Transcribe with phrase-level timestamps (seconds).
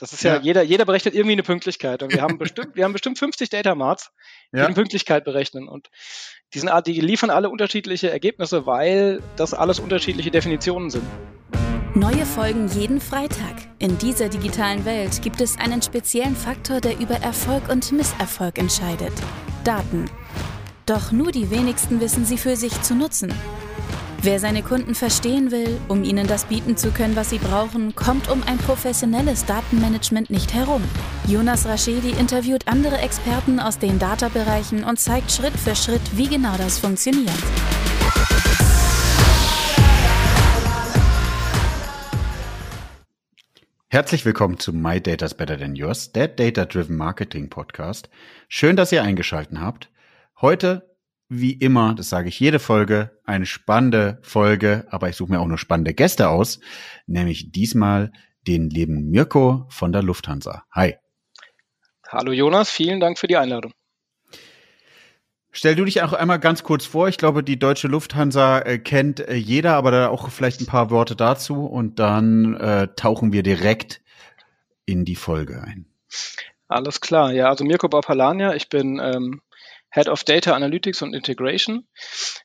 [0.00, 2.02] Das ist ja, ja, jeder, jeder berechnet irgendwie eine Pünktlichkeit.
[2.02, 4.10] Und wir haben bestimmt, wir haben bestimmt 50 Data Marts,
[4.52, 4.64] die ja.
[4.64, 5.68] eine Pünktlichkeit berechnen.
[5.68, 5.90] Und
[6.54, 11.04] die, sind, die liefern alle unterschiedliche Ergebnisse, weil das alles unterschiedliche Definitionen sind.
[11.94, 13.56] Neue Folgen jeden Freitag.
[13.78, 19.12] In dieser digitalen Welt gibt es einen speziellen Faktor, der über Erfolg und Misserfolg entscheidet.
[19.64, 20.06] Daten.
[20.86, 23.34] Doch nur die wenigsten wissen sie für sich zu nutzen.
[24.22, 28.28] Wer seine Kunden verstehen will, um ihnen das bieten zu können, was sie brauchen, kommt
[28.28, 30.84] um ein professionelles Datenmanagement nicht herum.
[31.26, 36.54] Jonas Raschedi interviewt andere Experten aus den Data-Bereichen und zeigt Schritt für Schritt, wie genau
[36.58, 37.32] das funktioniert.
[43.88, 48.10] Herzlich willkommen zu My Data's Better Than Yours, der Data-Driven Marketing Podcast.
[48.48, 49.88] Schön, dass ihr eingeschalten habt.
[50.42, 50.89] Heute
[51.30, 55.46] wie immer, das sage ich jede Folge, eine spannende Folge, aber ich suche mir auch
[55.46, 56.58] nur spannende Gäste aus,
[57.06, 58.12] nämlich diesmal
[58.48, 60.64] den lieben Mirko von der Lufthansa.
[60.72, 60.96] Hi.
[62.08, 63.72] Hallo Jonas, vielen Dank für die Einladung.
[65.52, 67.08] Stell du dich auch einmal ganz kurz vor.
[67.08, 70.90] Ich glaube, die deutsche Lufthansa äh, kennt äh, jeder, aber da auch vielleicht ein paar
[70.90, 74.02] Worte dazu und dann äh, tauchen wir direkt
[74.84, 75.86] in die Folge ein.
[76.66, 77.32] Alles klar.
[77.32, 79.42] Ja, also Mirko Bapalania, ich bin ähm,
[79.92, 81.86] Head of Data Analytics und Integration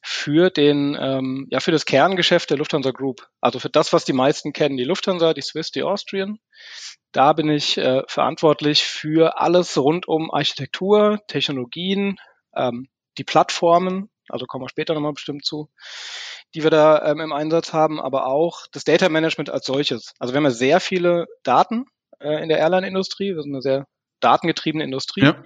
[0.02, 3.28] für den, ähm, ja, für das Kerngeschäft der Lufthansa Group.
[3.40, 6.40] Also für das, was die meisten kennen, die Lufthansa, die Swiss, die Austrian.
[7.12, 12.18] Da bin ich äh, verantwortlich für alles rund um Architektur, Technologien,
[12.56, 12.88] ähm,
[13.18, 15.70] die Plattformen, also kommen wir später nochmal bestimmt zu,
[16.56, 20.14] die wir da ähm, im Einsatz haben, aber auch das Data Management als solches.
[20.20, 21.86] Also wir haben ja sehr viele Daten
[22.20, 23.86] äh, in der Airline-Industrie, wir sind eine sehr
[24.20, 25.26] datengetriebene Industrie.
[25.26, 25.44] Ja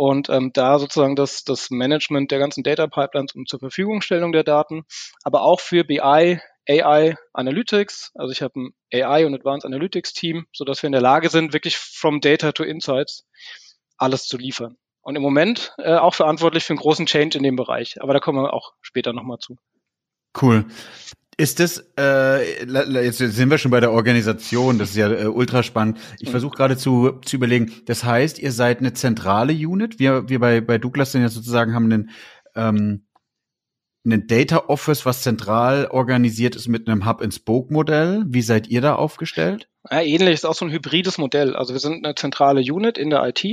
[0.00, 4.44] und ähm, da sozusagen das, das Management der ganzen Data Pipelines und zur Verfügungstellung der
[4.44, 4.84] Daten,
[5.24, 8.10] aber auch für BI, AI Analytics.
[8.14, 11.28] Also ich habe ein AI und Advanced Analytics Team, so dass wir in der Lage
[11.28, 13.26] sind, wirklich from Data to Insights
[13.98, 14.78] alles zu liefern.
[15.02, 18.00] Und im Moment äh, auch verantwortlich für einen großen Change in dem Bereich.
[18.00, 19.58] Aber da kommen wir auch später nochmal zu.
[20.40, 20.64] Cool.
[21.40, 22.66] Ist das, äh,
[23.02, 25.96] jetzt sind wir schon bei der Organisation, das ist ja äh, ultra spannend.
[26.18, 29.98] Ich versuche gerade zu, zu überlegen, das heißt, ihr seid eine zentrale Unit.
[29.98, 32.10] Wir, wir bei, bei Douglas sind ja sozusagen haben einen,
[32.54, 33.06] ähm,
[34.04, 38.24] einen Data Office, was zentral organisiert ist mit einem Hub-and-Spoke-Modell.
[38.26, 39.70] Wie seid ihr da aufgestellt?
[39.90, 41.56] Ja, ähnlich ist auch so ein hybrides Modell.
[41.56, 43.46] Also wir sind eine zentrale Unit in der IT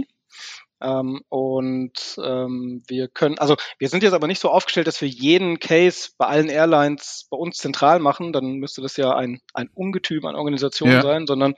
[0.82, 5.08] ähm, und ähm, wir können, also wir sind jetzt aber nicht so aufgestellt, dass wir
[5.08, 9.70] jeden Case bei allen Airlines bei uns zentral machen, dann müsste das ja ein, ein
[9.74, 11.02] Ungetüm an Organisation ja.
[11.02, 11.56] sein, sondern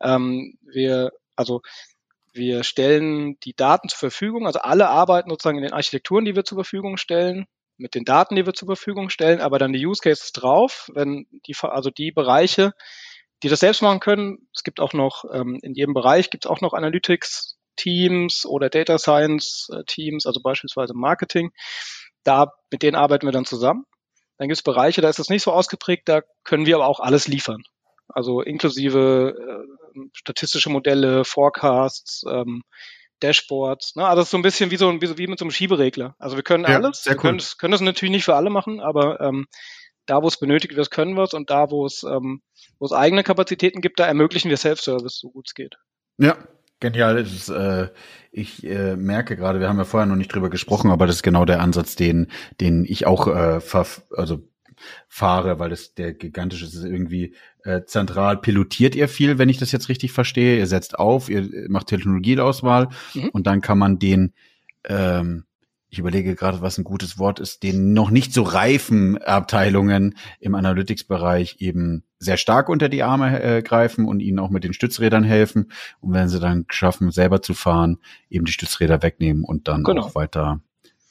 [0.00, 1.62] ähm, wir, also
[2.32, 6.44] wir stellen die Daten zur Verfügung, also alle arbeiten sozusagen in den Architekturen, die wir
[6.44, 10.00] zur Verfügung stellen, mit den Daten, die wir zur Verfügung stellen, aber dann die Use
[10.02, 12.72] Cases drauf, wenn die, also die Bereiche,
[13.42, 14.48] die das selbst machen können.
[14.54, 18.68] Es gibt auch noch, ähm, in jedem Bereich gibt es auch noch Analytics, Teams oder
[18.68, 21.50] Data Science äh, Teams, also beispielsweise Marketing.
[22.24, 23.84] Da, mit denen arbeiten wir dann zusammen.
[24.36, 27.00] Dann gibt es Bereiche, da ist das nicht so ausgeprägt, da können wir aber auch
[27.00, 27.62] alles liefern.
[28.08, 32.62] Also inklusive äh, statistische Modelle, Forecasts, ähm,
[33.20, 33.96] Dashboards.
[33.96, 34.06] Ne?
[34.06, 36.14] Also so ein bisschen wie so wie, wie mit so einem Schieberegler.
[36.18, 37.04] Also wir können ja, alles.
[37.06, 37.20] Wir cool.
[37.20, 39.46] können, das, können das natürlich nicht für alle machen, aber ähm,
[40.06, 42.42] da, wo es benötigt wird, können wir es und da, wo es, ähm,
[42.78, 45.76] wo es eigene Kapazitäten gibt, da ermöglichen wir Self-Service, so gut es geht.
[46.18, 46.36] Ja,
[46.80, 47.88] Genial, ist, äh,
[48.32, 51.22] ich äh, merke gerade, wir haben ja vorher noch nicht drüber gesprochen, aber das ist
[51.22, 52.28] genau der Ansatz, den,
[52.60, 53.60] den ich auch äh,
[54.16, 54.48] also
[55.08, 59.72] fahre, weil das der gigantische ist irgendwie äh, zentral pilotiert ihr viel, wenn ich das
[59.72, 60.56] jetzt richtig verstehe.
[60.56, 63.28] Ihr setzt auf, ihr macht Technologieauswahl mhm.
[63.28, 64.32] und dann kann man den
[64.84, 65.44] ähm,
[65.90, 70.54] ich überlege gerade, was ein gutes Wort ist, den noch nicht so reifen Abteilungen im
[70.54, 75.24] Analytics-Bereich eben sehr stark unter die Arme äh, greifen und ihnen auch mit den Stützrädern
[75.24, 75.72] helfen.
[76.00, 77.98] Und wenn sie dann schaffen, selber zu fahren,
[78.28, 80.02] eben die Stützräder wegnehmen und dann genau.
[80.02, 80.60] auch weiter,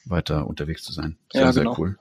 [0.06, 1.18] weiter unterwegs zu sein.
[1.34, 1.74] Sehr, ja, genau.
[1.74, 1.98] sehr cool.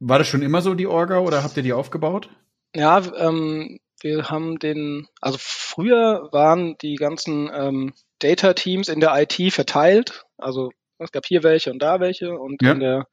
[0.00, 2.28] War das schon immer so die Orga oder habt ihr die aufgebaut?
[2.74, 9.52] Ja, ähm, wir haben den, also früher waren die ganzen ähm, Data-Teams in der IT
[9.52, 10.24] verteilt.
[10.36, 12.72] Also es gab hier welche und da welche und ja.
[12.72, 13.06] in der,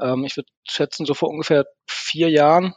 [0.00, 2.74] ähm, ich würde schätzen, so vor ungefähr vier Jahren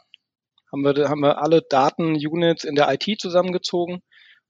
[0.72, 4.00] haben wir, haben wir alle Datenunits in der IT zusammengezogen.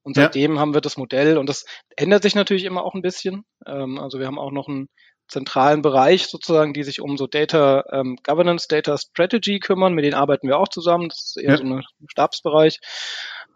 [0.04, 0.60] Und seitdem ja.
[0.60, 1.64] haben wir das Modell und das
[1.96, 3.44] ändert sich natürlich immer auch ein bisschen.
[3.66, 4.88] Ähm, also wir haben auch noch einen
[5.28, 9.94] zentralen Bereich sozusagen, die sich um so Data ähm, Governance, Data Strategy kümmern.
[9.94, 11.08] Mit denen arbeiten wir auch zusammen.
[11.08, 11.56] Das ist eher ja.
[11.56, 12.80] so ein Stabsbereich.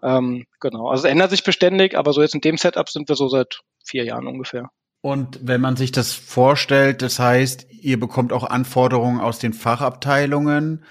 [0.02, 0.88] Ähm, genau.
[0.88, 3.60] Also es ändert sich beständig, aber so jetzt in dem Setup sind wir so seit
[3.84, 4.70] vier Jahren ungefähr.
[5.00, 10.84] Und wenn man sich das vorstellt, das heißt, ihr bekommt auch Anforderungen aus den Fachabteilungen,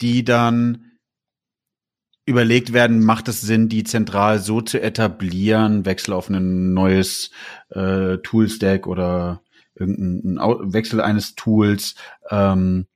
[0.00, 0.93] die dann
[2.26, 7.30] überlegt werden, macht es Sinn, die zentral so zu etablieren, Wechsel auf ein neues
[7.70, 9.42] äh, Toolstack oder
[9.74, 11.96] irgendein Wechsel eines Tools,
[12.30, 12.86] ähm,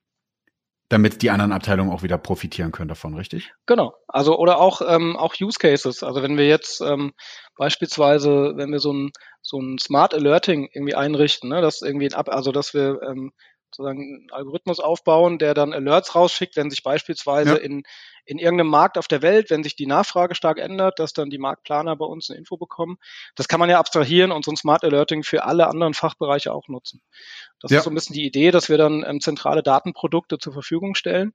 [0.88, 3.52] damit die anderen Abteilungen auch wieder profitieren können davon, richtig?
[3.66, 3.94] Genau.
[4.06, 6.02] Also oder auch ähm, auch Use Cases.
[6.02, 7.12] Also wenn wir jetzt ähm,
[7.56, 9.10] beispielsweise, wenn wir so ein
[9.42, 13.32] so ein Smart Alerting irgendwie einrichten, ne, dass irgendwie ein Ab also dass wir ähm,
[13.70, 17.56] sozusagen einen Algorithmus aufbauen, der dann Alerts rausschickt, wenn sich beispielsweise ja.
[17.56, 17.82] in,
[18.24, 21.38] in irgendeinem Markt auf der Welt, wenn sich die Nachfrage stark ändert, dass dann die
[21.38, 22.96] Marktplaner bei uns eine Info bekommen.
[23.34, 26.68] Das kann man ja abstrahieren und so ein Smart Alerting für alle anderen Fachbereiche auch
[26.68, 27.02] nutzen.
[27.60, 27.78] Das ja.
[27.78, 31.34] ist so ein bisschen die Idee, dass wir dann ähm, zentrale Datenprodukte zur Verfügung stellen,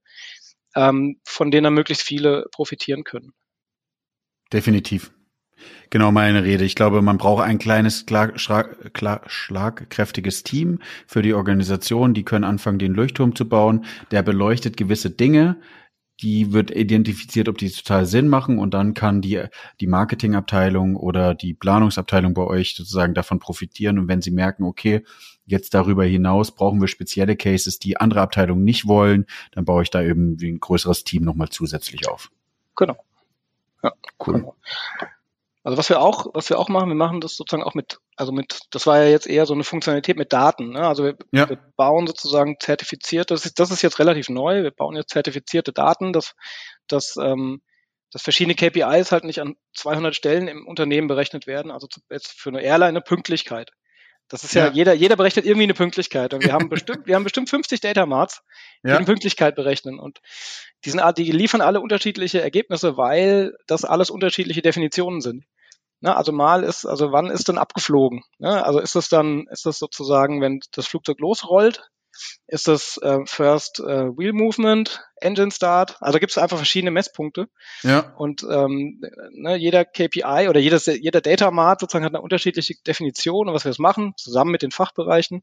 [0.76, 3.34] ähm, von denen dann möglichst viele profitieren können.
[4.52, 5.12] Definitiv.
[5.90, 6.64] Genau meine Rede.
[6.64, 12.14] Ich glaube, man braucht ein kleines, klar, schlag, klar, schlagkräftiges Team für die Organisation.
[12.14, 13.86] Die können anfangen, den Leuchtturm zu bauen.
[14.12, 15.58] Der beleuchtet gewisse Dinge.
[16.22, 18.60] Die wird identifiziert, ob die total Sinn machen.
[18.60, 19.44] Und dann kann die,
[19.80, 24.00] die Marketingabteilung oder die Planungsabteilung bei euch sozusagen davon profitieren.
[24.00, 25.04] Und wenn sie merken, okay,
[25.46, 29.90] jetzt darüber hinaus brauchen wir spezielle Cases, die andere Abteilungen nicht wollen, dann baue ich
[29.90, 32.32] da eben ein größeres Team nochmal zusätzlich auf.
[32.76, 32.98] Genau.
[33.84, 33.92] Ja,
[34.26, 34.34] cool.
[34.36, 34.56] Genau.
[35.64, 38.34] Also was wir auch, was wir auch machen, wir machen das sozusagen auch mit, also
[38.34, 40.72] mit, das war ja jetzt eher so eine Funktionalität mit Daten.
[40.72, 40.86] Ne?
[40.86, 41.50] Also wir, ja.
[41.50, 45.72] wir bauen sozusagen zertifizierte, das ist, das ist jetzt relativ neu, wir bauen jetzt zertifizierte
[45.72, 46.36] Daten, dass,
[46.88, 47.62] dass, ähm,
[48.12, 51.72] dass verschiedene KPIs halt nicht an 200 Stellen im Unternehmen berechnet werden.
[51.72, 53.72] Also jetzt für eine Airline eine Pünktlichkeit.
[54.28, 56.34] Das ist ja, ja, jeder, jeder berechnet irgendwie eine Pünktlichkeit.
[56.34, 58.42] Und wir haben bestimmt, wir haben bestimmt 50 Data Marts,
[58.84, 58.98] die ja.
[58.98, 60.00] eine Pünktlichkeit berechnen.
[60.00, 60.20] Und
[60.86, 65.46] die sind, die liefern alle unterschiedliche Ergebnisse, weil das alles unterschiedliche Definitionen sind.
[66.04, 68.24] Ne, also mal ist, also wann ist denn abgeflogen?
[68.38, 71.90] Ne, also ist das dann, ist das sozusagen, wenn das Flugzeug losrollt?
[72.46, 75.96] Ist das äh, First äh, Wheel Movement, Engine Start?
[76.02, 77.48] Also gibt es einfach verschiedene Messpunkte.
[77.84, 78.14] Ja.
[78.18, 79.02] Und ähm,
[79.32, 83.64] ne, jeder KPI oder jedes, jeder Data Mart sozusagen hat eine unterschiedliche Definition und was
[83.64, 85.42] wir jetzt machen, zusammen mit den Fachbereichen.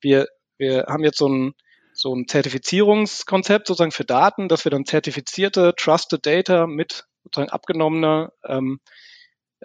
[0.00, 1.52] Wir, wir haben jetzt so ein,
[1.92, 8.32] so ein Zertifizierungskonzept sozusagen für Daten, dass wir dann zertifizierte, trusted Data mit sozusagen abgenommener
[8.48, 8.80] ähm,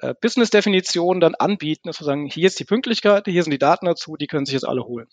[0.01, 3.85] äh, Business-Definition dann anbieten, dass wir sagen, hier ist die Pünktlichkeit, hier sind die Daten
[3.85, 5.07] dazu, die können sich jetzt alle holen.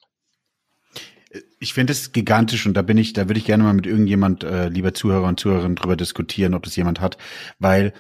[1.59, 4.45] Ich finde es gigantisch und da bin ich, da würde ich gerne mal mit irgendjemand,
[4.45, 7.19] äh, lieber Zuhörer und Zuhörerinnen, drüber diskutieren, ob das jemand hat,
[7.59, 7.93] weil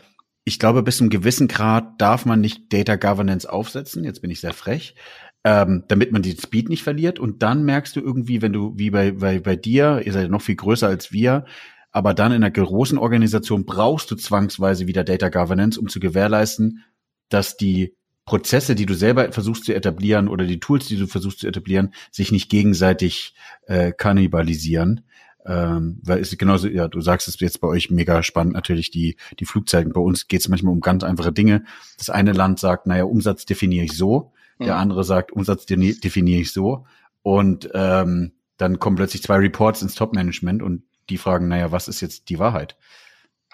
[0.45, 4.05] ich glaube, bis zu einem gewissen Grad darf man nicht Data Governance aufsetzen.
[4.05, 4.95] Jetzt bin ich sehr frech,
[5.43, 7.19] ähm, damit man den Speed nicht verliert.
[7.19, 10.43] Und dann merkst du irgendwie, wenn du, wie bei, bei, bei dir, ihr seid noch
[10.43, 11.47] viel größer als wir,
[11.94, 16.82] aber dann in einer großen Organisation brauchst du zwangsweise wieder Data Governance, um zu gewährleisten,
[17.29, 17.94] dass die
[18.25, 21.94] Prozesse, die du selber versuchst zu etablieren oder die Tools, die du versuchst zu etablieren,
[22.11, 23.37] sich nicht gegenseitig
[23.67, 25.02] äh, kannibalisieren.
[25.46, 28.90] Ähm, weil es ist genauso, ja, du sagst es jetzt bei euch mega spannend, natürlich
[28.90, 29.93] die, die Flugzeiten.
[29.93, 31.64] Bei uns geht es manchmal um ganz einfache Dinge.
[31.97, 34.64] Das eine Land sagt, naja, Umsatz definiere ich so, mhm.
[34.64, 36.87] der andere sagt, Umsatz definiere ich so.
[37.23, 42.01] Und ähm, dann kommen plötzlich zwei Reports ins Top-Management und die fragen, naja, was ist
[42.01, 42.77] jetzt die Wahrheit?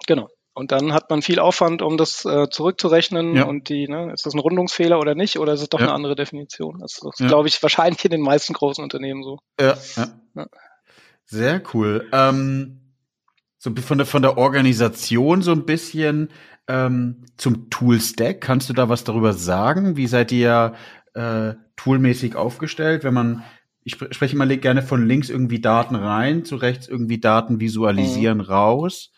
[0.07, 0.29] Genau.
[0.53, 3.45] Und dann hat man viel Aufwand, um das äh, zurückzurechnen ja.
[3.45, 5.87] und die, ne, ist das ein Rundungsfehler oder nicht, oder ist es doch ja.
[5.87, 6.81] eine andere Definition?
[6.81, 7.29] Das ist, ja.
[7.29, 9.39] glaube ich, wahrscheinlich in den meisten großen Unternehmen so.
[9.61, 9.79] Ja.
[11.25, 12.09] Sehr cool.
[12.13, 12.81] Ähm,
[13.59, 16.31] so von der, von der Organisation so ein bisschen
[16.67, 18.41] ähm, zum Tool-Stack.
[18.41, 19.97] Kannst du da was darüber sagen?
[19.97, 20.75] Wie seid ihr
[21.15, 23.45] äh, toolmäßig aufgestellt, wenn man
[23.83, 28.45] ich spreche mal gerne von links irgendwie Daten rein, zu rechts irgendwie Daten visualisieren mhm.
[28.45, 29.11] raus.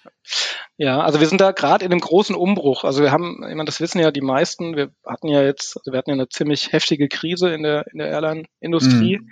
[0.76, 2.84] Ja, also wir sind da gerade in einem großen Umbruch.
[2.84, 5.92] Also wir haben, ich meine, das wissen ja die meisten, wir hatten ja jetzt, also
[5.92, 9.30] wir hatten ja eine ziemlich heftige Krise in der, in der Airline-Industrie mhm.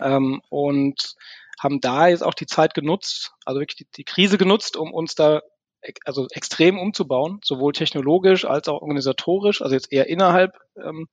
[0.00, 1.14] ähm, und
[1.58, 5.14] haben da jetzt auch die Zeit genutzt, also wirklich die, die Krise genutzt, um uns
[5.14, 5.40] da
[6.04, 10.52] also extrem umzubauen, sowohl technologisch als auch organisatorisch, also jetzt eher innerhalb
[10.82, 11.08] ähm,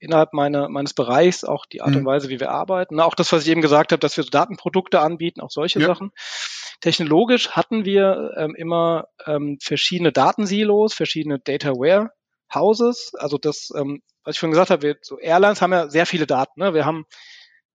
[0.00, 2.06] innerhalb meiner, meines Bereichs, auch die Art und mhm.
[2.06, 2.98] Weise, wie wir arbeiten.
[3.00, 5.86] Auch das, was ich eben gesagt habe, dass wir so Datenprodukte anbieten, auch solche ja.
[5.86, 6.10] Sachen.
[6.80, 13.12] Technologisch hatten wir ähm, immer ähm, verschiedene Datensilos, verschiedene Data Warehouses.
[13.18, 16.26] Also das, ähm, was ich schon gesagt habe, wir, so Airlines haben ja sehr viele
[16.26, 16.60] Daten.
[16.60, 16.74] Ne?
[16.74, 17.04] Wir haben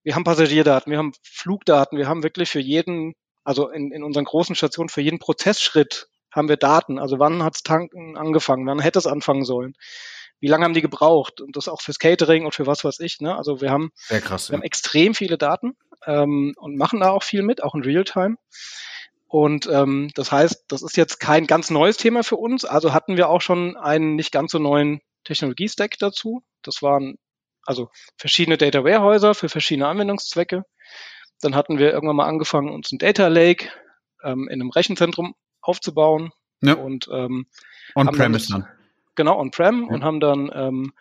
[0.05, 4.25] wir haben Passagierdaten, wir haben Flugdaten, wir haben wirklich für jeden, also in, in unseren
[4.25, 6.99] großen Stationen, für jeden Prozessschritt haben wir Daten.
[6.99, 9.73] Also wann hat's Tanken angefangen, wann hätte es anfangen sollen
[10.45, 11.41] wie lange haben die gebraucht?
[11.41, 13.19] Und das auch fürs Catering und für was weiß ich.
[13.19, 13.35] Ne?
[13.35, 14.59] Also wir haben, krass, wir ja.
[14.59, 15.75] haben extrem viele Daten
[16.05, 18.35] ähm, und machen da auch viel mit, auch in Realtime.
[19.25, 22.63] Und ähm, das heißt, das ist jetzt kein ganz neues Thema für uns.
[22.63, 26.43] Also hatten wir auch schon einen nicht ganz so neuen Technologie-Stack dazu.
[26.61, 27.17] Das waren
[27.65, 30.63] also verschiedene Data Warehäuser für verschiedene Anwendungszwecke.
[31.41, 33.69] Dann hatten wir irgendwann mal angefangen, uns ein Data Lake
[34.23, 36.29] ähm, in einem Rechenzentrum aufzubauen.
[36.61, 36.75] Ja.
[36.75, 37.47] Und ähm,
[37.95, 38.67] On-Premise dann.
[39.15, 39.93] Genau, On-Prem ja.
[39.93, 40.93] und haben dann ähm,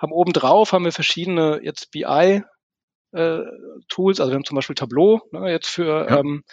[0.00, 2.42] haben obendrauf haben wir verschiedene jetzt BI
[3.12, 3.40] äh,
[3.88, 6.44] Tools, also wir haben zum Beispiel Tableau ne, jetzt für ja, ähm,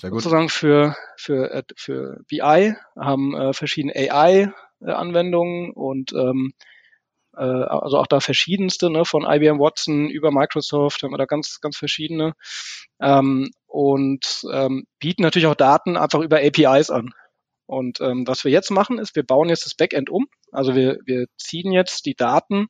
[0.00, 6.52] sozusagen für für äh, für BI haben äh, verschiedene AI äh, Anwendungen und ähm,
[7.36, 11.60] äh, also auch da verschiedenste, ne, von IBM Watson über Microsoft haben wir da ganz,
[11.60, 12.34] ganz verschiedene
[13.00, 17.12] ähm, und ähm, bieten natürlich auch Daten einfach über APIs an.
[17.68, 20.26] Und ähm, was wir jetzt machen, ist, wir bauen jetzt das Backend um.
[20.52, 22.68] Also wir, wir ziehen jetzt die Daten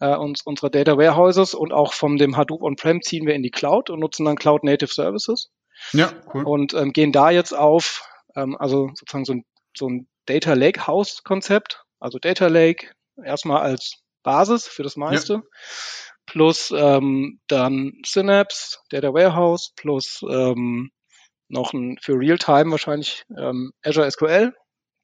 [0.00, 3.52] äh, uns, unserer Data Warehouses und auch von dem Hadoop On-Prem ziehen wir in die
[3.52, 5.50] Cloud und nutzen dann Cloud Native Services.
[5.92, 6.44] Ja, cool.
[6.44, 8.02] Und ähm, gehen da jetzt auf,
[8.34, 9.44] ähm, also sozusagen so ein,
[9.76, 12.90] so ein Data Lake House Konzept, also Data Lake
[13.24, 15.42] erstmal als Basis für das meiste, ja.
[16.26, 20.90] plus ähm, dann Synapse, Data Warehouse, plus ähm,
[21.48, 24.54] noch ein für Realtime wahrscheinlich ähm, Azure SQL,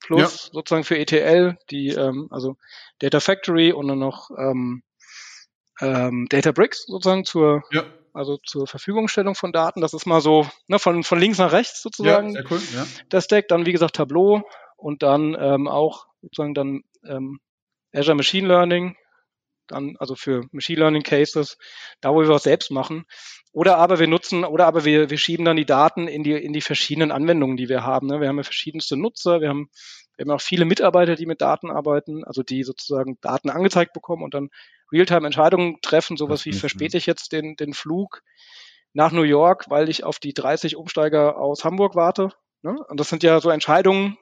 [0.00, 0.50] plus ja.
[0.52, 2.56] sozusagen für ETL die ähm, also
[2.98, 4.82] Data Factory und dann noch ähm,
[5.80, 7.84] ähm, Databricks sozusagen zur ja.
[8.12, 9.80] also zur Verfügungstellung von Daten.
[9.80, 12.28] Das ist mal so ne, von von links nach rechts sozusagen.
[12.28, 12.86] Ja, sehr cool, ja.
[13.10, 14.42] Der Stack, dann wie gesagt Tableau
[14.76, 17.40] und dann ähm, auch sozusagen dann ähm,
[17.92, 18.96] Azure Machine Learning,
[19.66, 21.56] dann also für Machine Learning Cases,
[22.00, 23.04] da wo wir was selbst machen.
[23.52, 26.52] Oder aber wir nutzen, oder aber wir, wir schieben dann die Daten in die, in
[26.52, 28.09] die verschiedenen Anwendungen, die wir haben.
[28.09, 28.21] Ne?
[28.21, 29.68] Wir haben ja verschiedenste Nutzer, wir haben,
[30.16, 34.23] wir haben auch viele Mitarbeiter, die mit Daten arbeiten, also die sozusagen Daten angezeigt bekommen
[34.23, 34.50] und dann
[34.92, 38.23] Realtime Entscheidungen treffen, sowas wie verspäte ich jetzt den, den Flug
[38.92, 42.30] nach New York, weil ich auf die 30 Umsteiger aus Hamburg warte.
[42.62, 42.76] Ne?
[42.88, 44.16] Und das sind ja so Entscheidungen,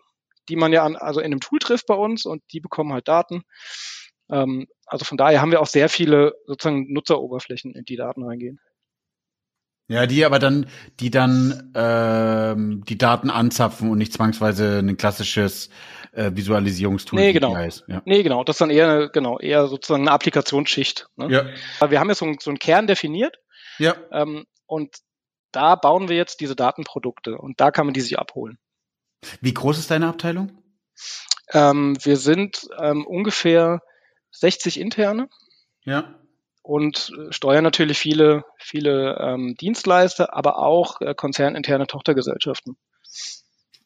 [0.49, 3.07] die man ja an, also in einem Tool trifft bei uns und die bekommen halt
[3.07, 3.45] Daten.
[4.33, 8.59] Ähm, also von daher haben wir auch sehr viele sozusagen Nutzeroberflächen, in die Daten reingehen.
[9.89, 10.69] Ja, die aber dann,
[11.01, 15.69] die dann ähm, die Daten anzapfen und nicht zwangsweise ein klassisches
[16.13, 17.21] äh, Visualisierungstool.
[17.21, 17.55] Nee, genau.
[17.57, 18.03] Ja.
[18.07, 18.43] Nee, genau.
[18.43, 21.09] Das ist dann eher, genau, eher sozusagen eine Applikationsschicht.
[21.17, 21.31] Ne?
[21.31, 21.91] Ja.
[21.91, 23.37] Wir haben jetzt so, ein, so einen Kern definiert.
[23.79, 23.97] Ja.
[24.13, 24.97] Ähm, und
[25.51, 28.59] da bauen wir jetzt diese Datenprodukte und da kann man die sich abholen.
[29.41, 30.63] Wie groß ist deine Abteilung?
[31.53, 33.83] Ähm, wir sind ähm, ungefähr
[34.33, 35.29] 60 interne.
[35.85, 36.15] Ja.
[36.63, 42.77] Und äh, steuern natürlich viele, viele ähm, Dienstleister, aber auch äh, konzerninterne Tochtergesellschaften.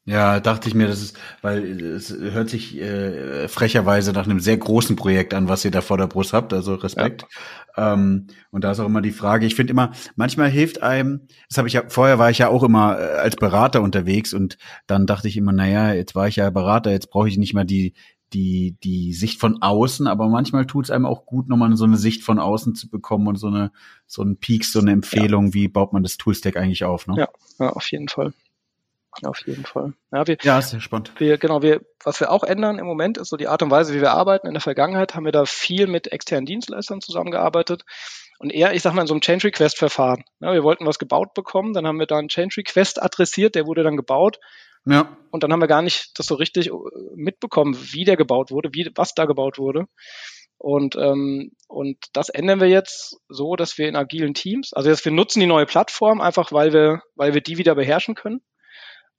[0.08, 4.56] Ja, dachte ich mir, das ist, weil es hört sich äh, frecherweise nach einem sehr
[4.56, 7.26] großen Projekt an, was ihr da vor der Brust habt, also Respekt.
[7.76, 7.94] Ja.
[7.94, 11.58] Ähm, und da ist auch immer die Frage, ich finde immer, manchmal hilft einem, das
[11.58, 15.06] habe ich ja, vorher war ich ja auch immer äh, als Berater unterwegs und dann
[15.06, 17.94] dachte ich immer, naja, jetzt war ich ja Berater, jetzt brauche ich nicht mal die,
[18.32, 21.96] die, die Sicht von außen, aber manchmal tut es einem auch gut, nochmal so eine
[21.96, 23.70] Sicht von außen zu bekommen und so eine,
[24.06, 25.54] so ein Peaks, so eine Empfehlung, ja.
[25.54, 27.14] wie baut man das Toolstack eigentlich auf, ne?
[27.18, 27.28] Ja,
[27.58, 28.32] ja auf jeden Fall.
[29.22, 29.94] Auf jeden Fall.
[30.12, 31.12] Ja, wir, ja, sehr spannend.
[31.16, 33.94] Wir, genau, wir, was wir auch ändern im Moment ist so die Art und Weise,
[33.94, 34.46] wie wir arbeiten.
[34.46, 37.84] In der Vergangenheit haben wir da viel mit externen Dienstleistern zusammengearbeitet
[38.38, 40.24] und eher, ich sag mal, in so einem Change Request Verfahren.
[40.40, 43.66] Ja, wir wollten was gebaut bekommen, dann haben wir da einen Change Request adressiert, der
[43.66, 44.38] wurde dann gebaut.
[44.86, 45.16] Ja.
[45.30, 46.72] Und dann haben wir gar nicht das so richtig äh,
[47.14, 49.86] mitbekommen, wie der gebaut wurde, wie, was da gebaut wurde.
[50.58, 55.04] Und, ähm, und das ändern wir jetzt so, dass wir in agilen Teams, also jetzt
[55.04, 58.40] wir nutzen die neue Plattform einfach, weil wir, weil wir die wieder beherrschen können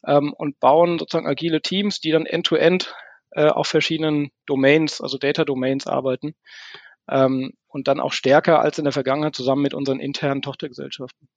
[0.08, 2.94] ähm, und bauen sozusagen agile Teams, die dann end-to-end -End,
[3.32, 6.34] äh, auf verschiedenen Domains, also Data Domains arbeiten
[7.10, 11.30] ähm, und dann auch stärker als in der Vergangenheit zusammen mit unseren internen Tochtergesellschaften.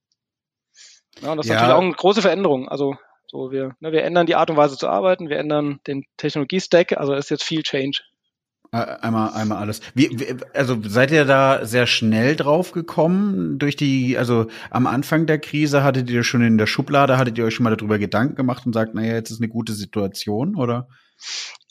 [1.20, 1.56] Ja, das ist ja.
[1.56, 2.68] natürlich auch eine große Veränderung.
[2.68, 2.96] Also
[3.30, 6.98] so wir, ne, wir ändern die Art und Weise zu arbeiten, wir ändern den Technologie-Stack,
[6.98, 8.00] also ist jetzt viel Change.
[8.72, 9.80] Einmal, einmal alles.
[9.94, 15.26] Wie, wie, also seid ihr da sehr schnell drauf gekommen durch die, also am Anfang
[15.26, 18.36] der Krise hattet ihr schon in der Schublade, hattet ihr euch schon mal darüber Gedanken
[18.36, 20.88] gemacht und sagt, naja, jetzt ist eine gute Situation, oder?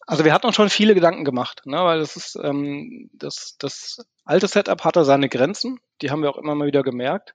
[0.07, 4.05] Also wir hatten uns schon viele Gedanken gemacht, ne, weil das ist, ähm, das, das
[4.25, 7.33] alte Setup hatte seine Grenzen, die haben wir auch immer mal wieder gemerkt.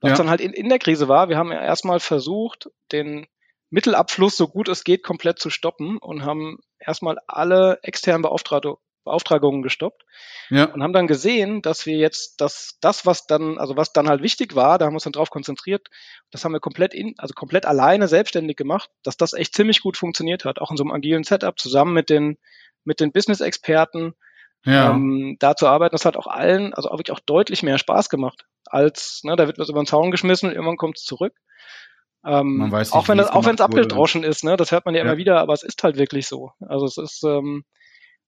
[0.00, 0.16] Was ja.
[0.16, 3.26] dann halt in, in der Krise war, wir haben ja erstmal versucht, den
[3.70, 9.62] Mittelabfluss so gut es geht komplett zu stoppen und haben erstmal alle externen Beauftragte, Beauftragungen
[9.62, 10.04] gestoppt
[10.50, 10.64] ja.
[10.64, 14.22] und haben dann gesehen, dass wir jetzt das, das, was dann, also was dann halt
[14.22, 15.88] wichtig war, da haben wir uns dann drauf konzentriert,
[16.30, 19.96] das haben wir komplett in, also komplett alleine selbstständig gemacht, dass das echt ziemlich gut
[19.96, 22.36] funktioniert hat, auch in so einem agilen Setup zusammen mit den,
[22.84, 24.14] mit den Business-Experten,
[24.64, 24.90] ja.
[24.90, 25.94] ähm, da zu arbeiten.
[25.94, 29.46] Das hat auch allen, also auch wirklich auch deutlich mehr Spaß gemacht, als, ne, da
[29.46, 31.34] wird was über den Zaun geschmissen und irgendwann kommt es zurück.
[32.26, 34.84] Ähm, Man weiß nicht, auch wenn das, auch wenn es abgedroschen ist, ne, das hört
[34.84, 36.50] man ja, ja, immer wieder, aber es ist halt wirklich so.
[36.60, 37.64] Also es ist, ähm,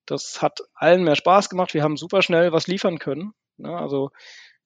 [0.06, 1.74] das hat allen mehr Spaß gemacht.
[1.74, 3.32] Wir haben super schnell was liefern können.
[3.56, 3.76] Ne?
[3.76, 4.10] Also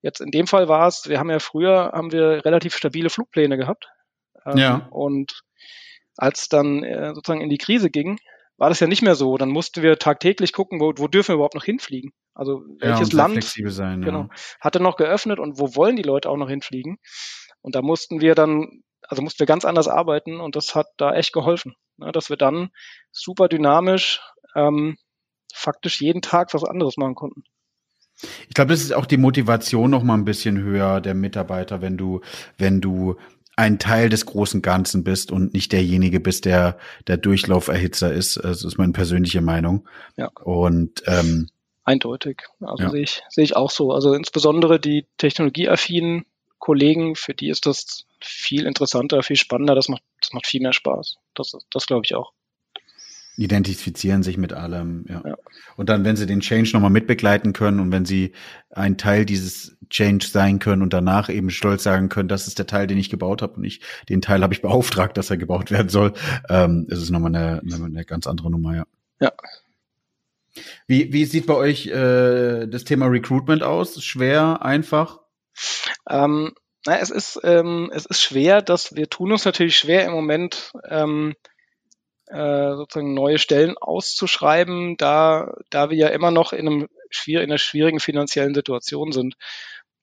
[0.03, 3.57] jetzt in dem Fall war es, wir haben ja früher, haben wir relativ stabile Flugpläne
[3.57, 3.89] gehabt.
[4.45, 4.89] Ähm, ja.
[4.91, 5.43] Und
[6.17, 8.19] als dann äh, sozusagen in die Krise ging,
[8.59, 9.37] war das ja nicht mehr so.
[9.39, 12.13] Dann mussten wir tagtäglich gucken, wo, wo dürfen wir überhaupt noch hinfliegen.
[12.35, 14.29] Also welches ja, Land sein, genau,
[14.61, 16.99] hatte noch geöffnet und wo wollen die Leute auch noch hinfliegen?
[17.61, 21.15] Und da mussten wir dann, also mussten wir ganz anders arbeiten und das hat da
[21.15, 22.71] echt geholfen, ne, dass wir dann
[23.11, 24.23] super dynamisch
[24.57, 24.97] ähm,
[25.53, 27.45] faktisch jeden Tag was anderes machen konnten.
[28.49, 31.99] Ich glaube, das ist auch die Motivation noch mal ein bisschen höher der Mitarbeiter, wenn
[31.99, 32.23] du,
[32.57, 33.17] wenn du
[33.55, 38.39] ein Teil des großen Ganzen bist und nicht derjenige bist, der der Durchlauferhitzer ist.
[38.43, 39.87] Das ist meine persönliche Meinung.
[40.17, 40.31] Ja.
[40.43, 41.51] Und ähm,
[41.85, 42.45] eindeutig.
[42.63, 42.89] Also ja.
[42.89, 43.93] sehe ich sehe ich auch so.
[43.93, 46.25] Also insbesondere die technologieaffinen
[46.63, 49.75] Kollegen, für die ist das viel interessanter, viel spannender.
[49.75, 51.17] Das macht das macht viel mehr Spaß.
[51.35, 52.33] Das das glaube ich auch
[53.37, 55.23] identifizieren sich mit allem, ja.
[55.25, 55.37] ja.
[55.77, 58.33] Und dann, wenn sie den Change nochmal mitbegleiten können und wenn sie
[58.71, 62.67] ein Teil dieses Change sein können und danach eben stolz sagen können, das ist der
[62.67, 65.71] Teil, den ich gebaut habe und ich, den Teil habe ich beauftragt, dass er gebaut
[65.71, 66.13] werden soll,
[66.51, 68.85] ähm, ist es nochmal eine, eine, eine ganz andere Nummer, ja.
[69.21, 69.33] Ja.
[70.87, 74.03] Wie, wie sieht bei euch äh, das Thema Recruitment aus?
[74.05, 75.22] Schwer, einfach?
[76.09, 76.55] Ähm,
[76.85, 80.73] na, es ist, ähm, es ist schwer, dass wir tun uns natürlich schwer im Moment,
[80.89, 81.35] ähm,
[82.27, 86.89] äh, sozusagen neue Stellen auszuschreiben, da, da wir ja immer noch in, einem
[87.27, 89.35] in einer schwierigen finanziellen Situation sind.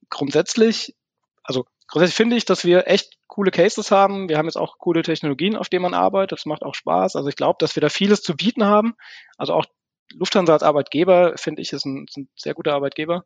[0.10, 0.96] Grundsätzlich,
[1.44, 4.30] also grundsätzlich finde ich, dass wir echt coole Cases haben.
[4.30, 6.34] Wir haben jetzt auch coole Technologien, auf denen man arbeitet.
[6.40, 7.16] Das macht auch Spaß.
[7.16, 8.96] Also ich glaube, dass wir da vieles zu bieten haben.
[9.38, 9.66] Also auch
[10.14, 13.26] Lufthansa als Arbeitgeber, finde ich, ist ein, ist ein sehr guter Arbeitgeber.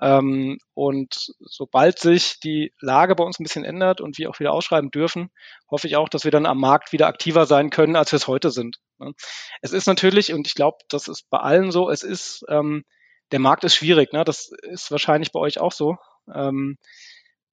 [0.00, 4.52] Ähm, und sobald sich die Lage bei uns ein bisschen ändert und wir auch wieder
[4.52, 5.30] ausschreiben dürfen,
[5.70, 8.26] hoffe ich auch, dass wir dann am Markt wieder aktiver sein können, als wir es
[8.26, 8.78] heute sind.
[8.98, 9.12] Ne?
[9.60, 12.84] Es ist natürlich, und ich glaube, das ist bei allen so, es ist, ähm,
[13.30, 14.24] der Markt ist schwierig, ne?
[14.24, 15.96] das ist wahrscheinlich bei euch auch so.
[16.34, 16.78] Ähm,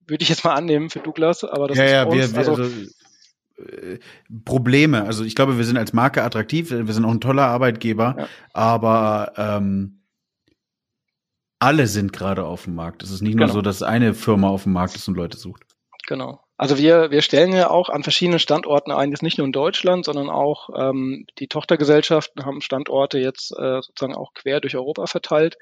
[0.05, 2.37] würde ich jetzt mal annehmen für Douglas, aber das ja, ist ja, uns, wir, wir,
[2.37, 2.71] also, also
[3.57, 3.99] äh,
[4.45, 5.03] Probleme.
[5.03, 8.27] Also ich glaube, wir sind als Marke attraktiv, wir sind auch ein toller Arbeitgeber, ja.
[8.53, 9.97] aber ähm,
[11.59, 13.03] alle sind gerade auf dem Markt.
[13.03, 13.53] Es ist nicht nur genau.
[13.53, 15.63] so, dass eine Firma auf dem Markt ist und Leute sucht.
[16.07, 16.41] Genau.
[16.57, 20.05] Also wir, wir stellen ja auch an verschiedenen Standorten ein, jetzt nicht nur in Deutschland,
[20.05, 25.57] sondern auch ähm, die Tochtergesellschaften haben Standorte jetzt äh, sozusagen auch quer durch Europa verteilt.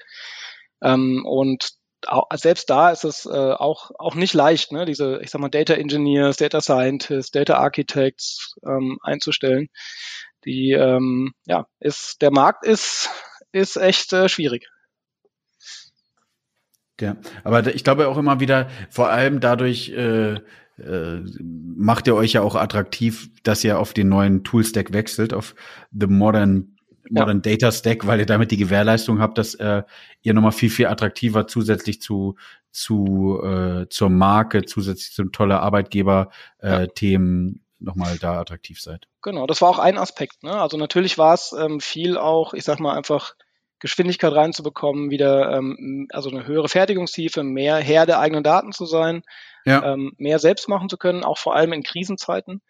[0.81, 1.71] Ähm, und
[2.07, 5.49] auch, selbst da ist es äh, auch, auch nicht leicht, ne, diese, ich sag mal,
[5.49, 9.67] Data Engineers, Data Scientists, Data Architects ähm, einzustellen.
[10.45, 13.09] Die, ähm, ja, ist, der Markt ist,
[13.51, 14.69] ist echt äh, schwierig.
[17.01, 22.33] Ja, aber ich glaube auch immer wieder, vor allem dadurch äh, äh, macht ihr euch
[22.33, 25.55] ja auch attraktiv, dass ihr auf den neuen Toolstack wechselt, auf
[25.91, 26.75] the modern
[27.09, 27.51] modern ja.
[27.51, 29.83] Data Stack, weil ihr damit die Gewährleistung habt, dass äh,
[30.21, 32.35] ihr nochmal viel viel attraktiver zusätzlich zu
[32.71, 36.29] zu äh, zur Marke, zusätzlich zum tolle Arbeitgeber
[36.59, 36.87] äh, ja.
[36.87, 39.07] Themen nochmal da attraktiv seid.
[39.21, 40.43] Genau, das war auch ein Aspekt.
[40.43, 40.51] Ne?
[40.51, 43.35] Also natürlich war es ähm, viel auch, ich sag mal einfach
[43.85, 49.21] Geschwindigkeit reinzubekommen, wieder ähm, also eine höhere Fertigungstiefe, mehr Herr der eigenen Daten zu sein,
[49.63, 49.93] ja.
[49.93, 52.63] ähm, mehr selbst machen zu können, auch vor allem in Krisenzeiten.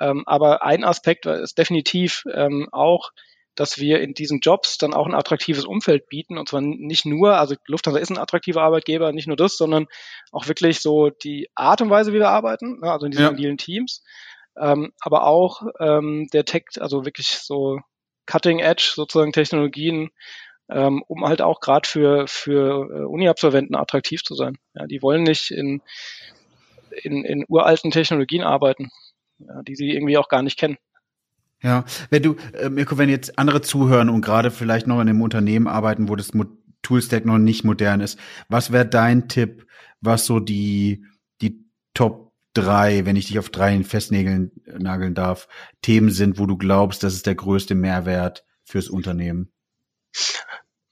[0.00, 3.10] Ähm, aber ein Aspekt ist definitiv ähm, auch,
[3.56, 6.38] dass wir in diesen Jobs dann auch ein attraktives Umfeld bieten.
[6.38, 9.86] Und zwar nicht nur, also Lufthansa ist ein attraktiver Arbeitgeber, nicht nur das, sondern
[10.30, 13.30] auch wirklich so die Art und Weise, wie wir arbeiten, ne, also in diesen ja.
[13.30, 14.04] agilen Teams.
[14.56, 17.80] Ähm, aber auch ähm, der Tech, also wirklich so
[18.26, 20.10] Cutting Edge sozusagen Technologien,
[20.72, 24.58] ähm, um halt auch gerade für, für äh, Uni-Absolventen attraktiv zu sein.
[24.74, 25.82] Ja, die wollen nicht in,
[27.02, 28.90] in, in uralten Technologien arbeiten,
[29.38, 30.78] ja, die sie irgendwie auch gar nicht kennen.
[31.62, 35.22] Ja, wenn du, äh, Mirko, wenn jetzt andere zuhören und gerade vielleicht noch in einem
[35.22, 36.44] Unternehmen arbeiten, wo das Mo
[36.82, 39.68] Toolstack noch nicht modern ist, was wäre dein Tipp,
[40.00, 41.06] was so die,
[41.40, 45.46] die Top drei, wenn ich dich auf drei festnageln nageln darf,
[45.80, 49.52] Themen sind, wo du glaubst, das ist der größte Mehrwert fürs Unternehmen?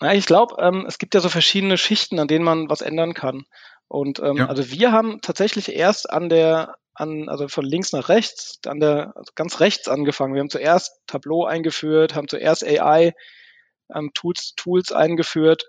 [0.00, 3.14] Na, ich glaube, ähm, es gibt ja so verschiedene Schichten, an denen man was ändern
[3.14, 3.44] kann.
[3.86, 4.46] Und ähm, ja.
[4.46, 9.12] also wir haben tatsächlich erst an der, an, also von links nach rechts, an der,
[9.16, 10.34] also ganz rechts angefangen.
[10.34, 13.12] Wir haben zuerst Tableau eingeführt, haben zuerst AI
[13.94, 15.64] ähm, Tools, Tools eingeführt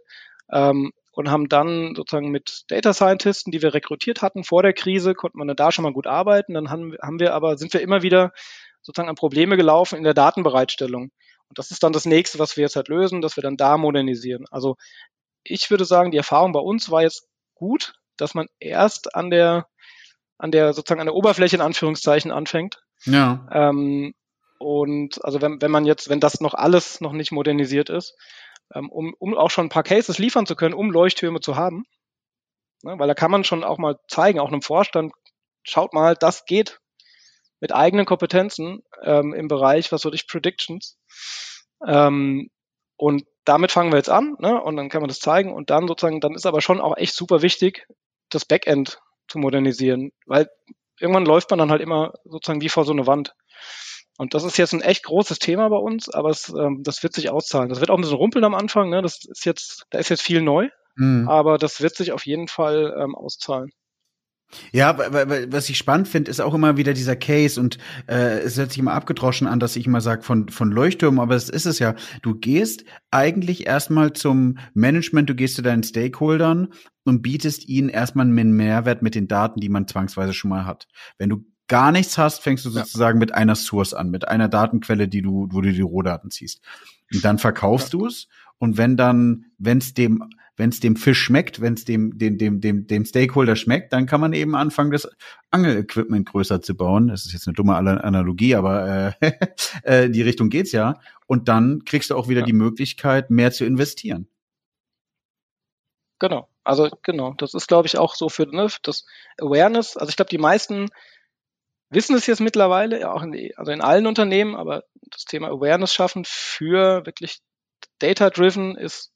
[0.52, 5.14] ähm, und haben dann sozusagen mit Data Scientisten, die wir rekrutiert hatten vor der Krise,
[5.14, 6.54] konnten wir da schon mal gut arbeiten.
[6.54, 8.32] Dann haben, haben wir aber, sind wir immer wieder
[8.82, 11.12] sozusagen an Probleme gelaufen in der Datenbereitstellung.
[11.52, 13.78] Und das ist dann das nächste, was wir jetzt halt lösen, dass wir dann da
[13.78, 14.46] modernisieren.
[14.52, 14.78] Also
[15.44, 19.68] ich würde sagen, die Erfahrung bei uns war jetzt gut, dass man erst an der,
[20.38, 22.82] an der sozusagen an der Oberfläche in Anführungszeichen anfängt.
[23.04, 23.46] Ja.
[23.52, 24.14] Ähm,
[24.60, 28.16] und also wenn, wenn man jetzt, wenn das noch alles noch nicht modernisiert ist,
[28.74, 31.84] ähm, um, um auch schon ein paar Cases liefern zu können, um Leuchttürme zu haben,
[32.84, 35.12] ne, weil da kann man schon auch mal zeigen, auch einem Vorstand,
[35.64, 36.80] schaut mal, das geht.
[37.62, 40.98] Mit eigenen Kompetenzen ähm, im Bereich, was würde ich, Predictions.
[41.88, 42.50] Ähm,
[42.98, 44.62] und damit fangen wir jetzt an, ne?
[44.62, 47.16] Und dann kann man das zeigen und dann sozusagen, dann ist aber schon auch echt
[47.16, 47.88] super wichtig,
[48.30, 50.50] das Backend zu modernisieren, weil
[51.00, 53.34] irgendwann läuft man dann halt immer sozusagen wie vor so eine Wand.
[54.18, 57.14] Und das ist jetzt ein echt großes Thema bei uns, aber es, ähm, das wird
[57.14, 57.70] sich auszahlen.
[57.70, 59.02] Das wird auch ein bisschen rumpeln am Anfang, ne?
[59.02, 61.28] Das ist jetzt, da ist jetzt viel neu, mhm.
[61.28, 63.72] aber das wird sich auf jeden Fall ähm, auszahlen.
[64.72, 68.72] Ja, was ich spannend finde, ist auch immer wieder dieser Case und äh, es hört
[68.72, 71.80] sich immer abgedroschen an, dass ich immer sage von, von Leuchtturm, aber es ist es
[71.80, 71.96] ja.
[72.22, 76.70] Du gehst eigentlich erstmal zum Management, du gehst zu deinen Stakeholdern
[77.04, 80.88] und bietest ihnen erstmal einen Mehrwert mit den Daten, die man zwangsweise schon mal hat.
[81.18, 83.20] Wenn du gar nichts hast, fängst du sozusagen ja.
[83.20, 86.62] mit einer Source an, mit einer Datenquelle, die du, wo du die Rohdaten ziehst.
[87.14, 88.00] Und dann verkaufst ja.
[88.00, 88.28] du es.
[88.62, 90.24] Und wenn dann, wenn es dem
[90.56, 94.06] wenn es dem Fisch schmeckt, wenn es dem, dem, dem, dem, dem Stakeholder schmeckt, dann
[94.06, 95.10] kann man eben anfangen, das
[95.50, 97.08] Angelequipment größer zu bauen.
[97.08, 99.32] Das ist jetzt eine dumme Analogie, aber äh,
[99.84, 101.00] äh, die Richtung geht's ja.
[101.26, 102.46] Und dann kriegst du auch wieder ja.
[102.46, 104.28] die Möglichkeit, mehr zu investieren.
[106.20, 106.48] Genau.
[106.64, 109.06] Also genau, das ist, glaube ich, auch so für ne, das
[109.40, 109.98] Awareness.
[109.98, 110.90] Also ich glaube, die meisten
[111.90, 116.24] wissen es jetzt mittlerweile, auch in, also in allen Unternehmen, aber das Thema Awareness schaffen
[116.24, 117.40] für wirklich
[118.02, 119.12] Data-Driven ist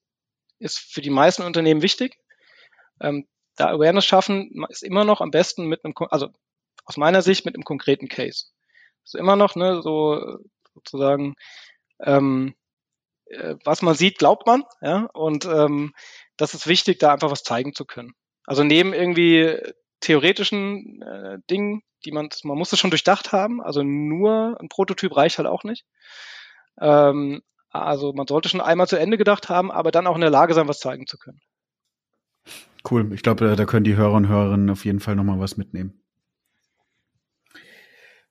[0.60, 2.18] ist für die meisten Unternehmen wichtig.
[3.02, 6.30] Ähm, da Awareness schaffen ist immer noch am besten mit einem, also
[6.86, 8.48] aus meiner Sicht mit einem konkreten Case.
[9.04, 10.40] ist immer noch ne, so
[10.74, 11.36] sozusagen,
[12.02, 12.56] ähm,
[13.28, 15.94] äh, was man sieht, glaubt man, ja, und ähm,
[16.38, 18.14] das ist wichtig, da einfach was zeigen zu können.
[18.46, 19.58] Also neben irgendwie
[20.02, 25.16] theoretischen äh, Dingen, die man, man muss es schon durchdacht haben, also nur ein Prototyp
[25.16, 25.86] reicht halt auch nicht.
[26.80, 27.42] Ähm,
[27.82, 30.54] also man sollte schon einmal zu Ende gedacht haben, aber dann auch in der Lage
[30.54, 31.40] sein, was zeigen zu können.
[32.90, 33.12] Cool.
[33.14, 36.00] Ich glaube, da können die Hörer und Hörerinnen auf jeden Fall nochmal was mitnehmen.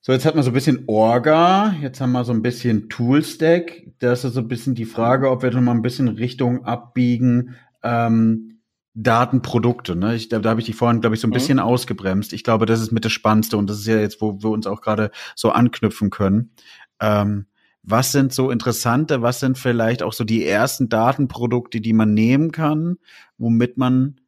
[0.00, 3.84] So, jetzt hat man so ein bisschen Orga, jetzt haben wir so ein bisschen Toolstack.
[4.00, 8.60] Das ist so ein bisschen die Frage, ob wir nochmal ein bisschen Richtung abbiegen, ähm,
[8.92, 9.96] Datenprodukte.
[9.96, 10.14] Ne?
[10.14, 11.34] Ich, da, da habe ich die vorhin, glaube ich, so ein mhm.
[11.34, 12.34] bisschen ausgebremst.
[12.34, 14.66] Ich glaube, das ist mit das Spannendste und das ist ja jetzt, wo wir uns
[14.66, 16.52] auch gerade so anknüpfen können.
[17.00, 17.46] Ähm,
[17.86, 22.50] was sind so interessante, was sind vielleicht auch so die ersten Datenprodukte, die man nehmen
[22.50, 22.96] kann,
[23.36, 24.20] womit man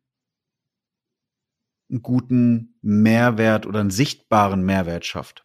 [1.88, 5.44] einen guten Mehrwert oder einen sichtbaren Mehrwert schafft?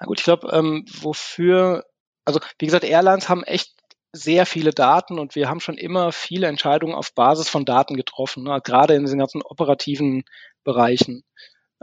[0.00, 1.84] Na gut, ich glaube, ähm, wofür,
[2.24, 3.74] also wie gesagt, Airlines haben echt
[4.12, 8.42] sehr viele Daten und wir haben schon immer viele Entscheidungen auf Basis von Daten getroffen,
[8.44, 8.60] ne?
[8.64, 10.24] gerade in diesen ganzen operativen
[10.64, 11.22] Bereichen.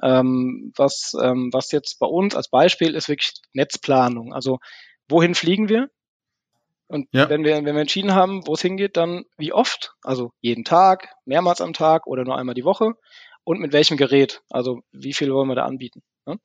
[0.01, 4.33] Ähm, was, ähm, was jetzt bei uns als Beispiel ist wirklich Netzplanung.
[4.33, 4.59] Also
[5.07, 5.89] wohin fliegen wir?
[6.87, 7.29] Und ja.
[7.29, 9.95] wenn, wir, wenn wir entschieden haben, wo es hingeht, dann wie oft?
[10.03, 12.93] Also jeden Tag, mehrmals am Tag oder nur einmal die Woche
[13.43, 14.41] und mit welchem Gerät?
[14.49, 16.03] Also wie viel wollen wir da anbieten?
[16.25, 16.39] Ne?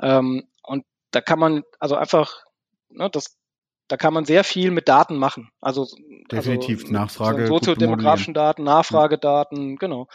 [0.00, 2.42] Ähm, und da kann man also einfach,
[2.88, 3.36] ne, das,
[3.86, 5.50] da kann man sehr viel mit Daten machen.
[5.60, 5.86] Also
[6.30, 10.08] definitiv also, Nachfrage, soziodemografischen Daten, Nachfragedaten, genau.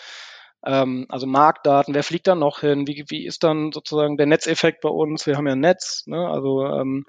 [0.65, 2.87] Ähm, also Marktdaten, wer fliegt da noch hin?
[2.87, 5.25] Wie, wie ist dann sozusagen der Netzeffekt bei uns?
[5.25, 6.27] Wir haben ja ein Netz, ne?
[6.29, 7.05] also ähm,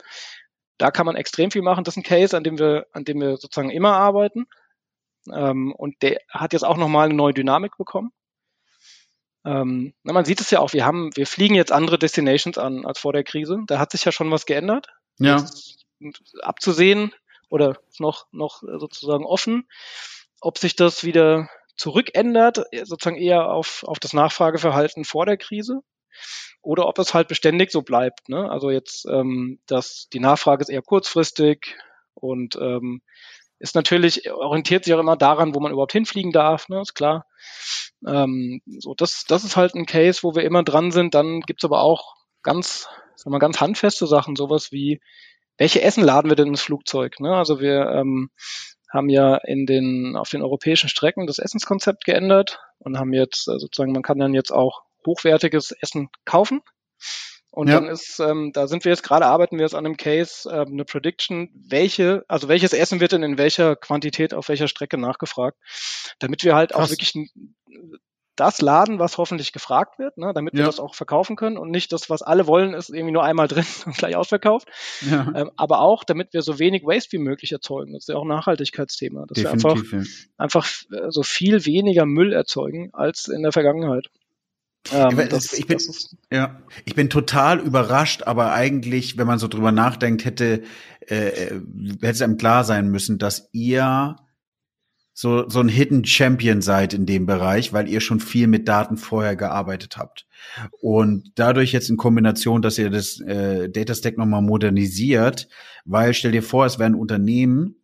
[0.78, 1.84] da kann man extrem viel machen.
[1.84, 4.46] Das ist ein Case, an dem wir, an dem wir sozusagen immer arbeiten.
[5.32, 8.10] Ähm, und der hat jetzt auch nochmal eine neue Dynamik bekommen.
[9.44, 12.84] Ähm, na, man sieht es ja auch, wir haben, wir fliegen jetzt andere Destinations an
[12.84, 13.62] als vor der Krise.
[13.66, 14.88] Da hat sich ja schon was geändert.
[15.18, 15.44] Ja.
[16.42, 17.14] Abzusehen
[17.50, 19.68] oder noch, noch sozusagen offen,
[20.40, 25.80] ob sich das wieder zurückändert, sozusagen eher auf, auf das Nachfrageverhalten vor der Krise
[26.62, 28.28] oder ob es halt beständig so bleibt.
[28.28, 28.50] Ne?
[28.50, 31.76] Also jetzt, ähm, dass die Nachfrage ist eher kurzfristig
[32.14, 33.02] und ähm,
[33.58, 36.80] ist natürlich, orientiert sich auch immer daran, wo man überhaupt hinfliegen darf, ne?
[36.80, 37.26] ist klar.
[38.06, 41.14] Ähm, so, das, das ist halt ein Case, wo wir immer dran sind.
[41.14, 45.00] Dann gibt's aber auch ganz, sagen wir, ganz handfeste Sachen, sowas wie,
[45.56, 47.20] welche Essen laden wir denn ins Flugzeug?
[47.20, 47.34] Ne?
[47.34, 48.30] Also wir ähm,
[48.94, 53.58] haben ja in den, auf den europäischen Strecken das Essenskonzept geändert und haben jetzt äh,
[53.58, 56.62] sozusagen, man kann dann jetzt auch hochwertiges Essen kaufen.
[57.50, 57.74] Und ja.
[57.74, 60.66] dann ist, ähm, da sind wir jetzt gerade, arbeiten wir jetzt an einem Case, äh,
[60.66, 65.56] eine Prediction, welche, also welches Essen wird denn in welcher Quantität auf welcher Strecke nachgefragt,
[66.18, 66.86] damit wir halt Krass.
[66.86, 67.14] auch wirklich
[68.36, 71.92] das laden, was hoffentlich gefragt wird, ne, damit wir das auch verkaufen können und nicht
[71.92, 74.68] das, was alle wollen, ist irgendwie nur einmal drin und gleich ausverkauft.
[75.08, 75.32] Ja.
[75.34, 77.92] Ähm, aber auch, damit wir so wenig Waste wie möglich erzeugen.
[77.92, 79.26] Das ist ja auch ein Nachhaltigkeitsthema.
[79.26, 80.02] Dass Definitiv, wir einfach, ja.
[80.36, 84.08] einfach äh, so viel weniger Müll erzeugen als in der Vergangenheit.
[84.92, 85.78] Ähm, das, ich, bin,
[86.30, 90.62] ja, ich bin total überrascht, aber eigentlich, wenn man so drüber nachdenkt, hätte,
[91.08, 91.60] äh, äh
[92.00, 94.16] hätte es einem klar sein müssen, dass ihr
[95.16, 98.96] so, so ein Hidden Champion seid in dem Bereich, weil ihr schon viel mit Daten
[98.96, 100.26] vorher gearbeitet habt.
[100.80, 105.48] Und dadurch jetzt in Kombination, dass ihr das äh, Data Stack nochmal modernisiert,
[105.84, 107.76] weil stell dir vor, es wäre ein Unternehmen,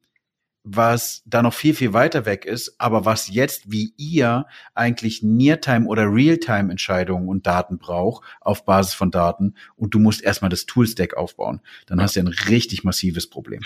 [0.64, 5.86] was da noch viel, viel weiter weg ist, aber was jetzt wie ihr eigentlich Near-Time
[5.86, 11.16] oder Real-Time-Entscheidungen und Daten braucht auf Basis von Daten und du musst erstmal das Tool-Stack
[11.16, 11.60] aufbauen.
[11.86, 12.04] Dann ja.
[12.04, 13.60] hast du ein richtig massives Problem.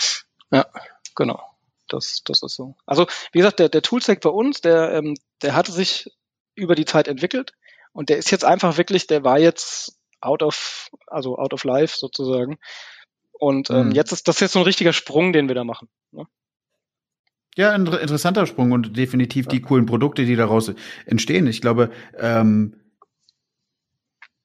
[0.51, 0.67] Ja,
[1.15, 1.41] genau.
[1.95, 2.75] Das, das ist so.
[2.85, 6.11] Also, wie gesagt, der, der Toolstack bei uns, der, ähm, der hatte sich
[6.55, 7.53] über die Zeit entwickelt
[7.93, 11.95] und der ist jetzt einfach wirklich, der war jetzt out of, also out of life
[11.97, 12.57] sozusagen.
[13.31, 13.91] Und ähm, mhm.
[13.91, 15.89] jetzt ist das jetzt so ein richtiger Sprung, den wir da machen.
[16.11, 16.25] Ne?
[17.57, 19.51] Ja, ein interessanter Sprung und definitiv ja.
[19.51, 20.73] die coolen Produkte, die daraus
[21.05, 21.47] entstehen.
[21.47, 22.84] Ich glaube, ähm,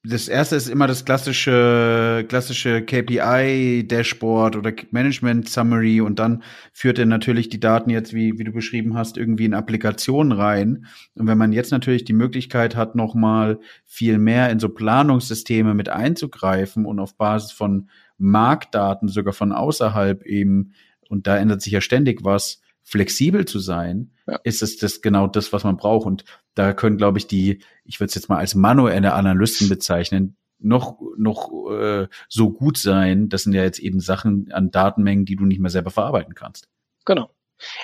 [0.03, 6.41] das erste ist immer das klassische, klassische KPI-Dashboard oder Management Summary und dann
[6.73, 10.87] führt er natürlich die Daten jetzt, wie, wie du beschrieben hast, irgendwie in Applikationen rein.
[11.13, 15.89] Und wenn man jetzt natürlich die Möglichkeit hat, nochmal viel mehr in so Planungssysteme mit
[15.89, 17.87] einzugreifen und auf Basis von
[18.17, 20.73] Marktdaten, sogar von außerhalb eben,
[21.09, 24.39] und da ändert sich ja ständig was, flexibel zu sein, ja.
[24.43, 26.07] ist es das genau das, was man braucht.
[26.07, 30.37] Und da können, glaube ich, die, ich würde es jetzt mal als manuelle Analysten bezeichnen,
[30.59, 33.29] noch noch äh, so gut sein.
[33.29, 36.67] Das sind ja jetzt eben Sachen an Datenmengen, die du nicht mehr selber verarbeiten kannst.
[37.05, 37.31] Genau.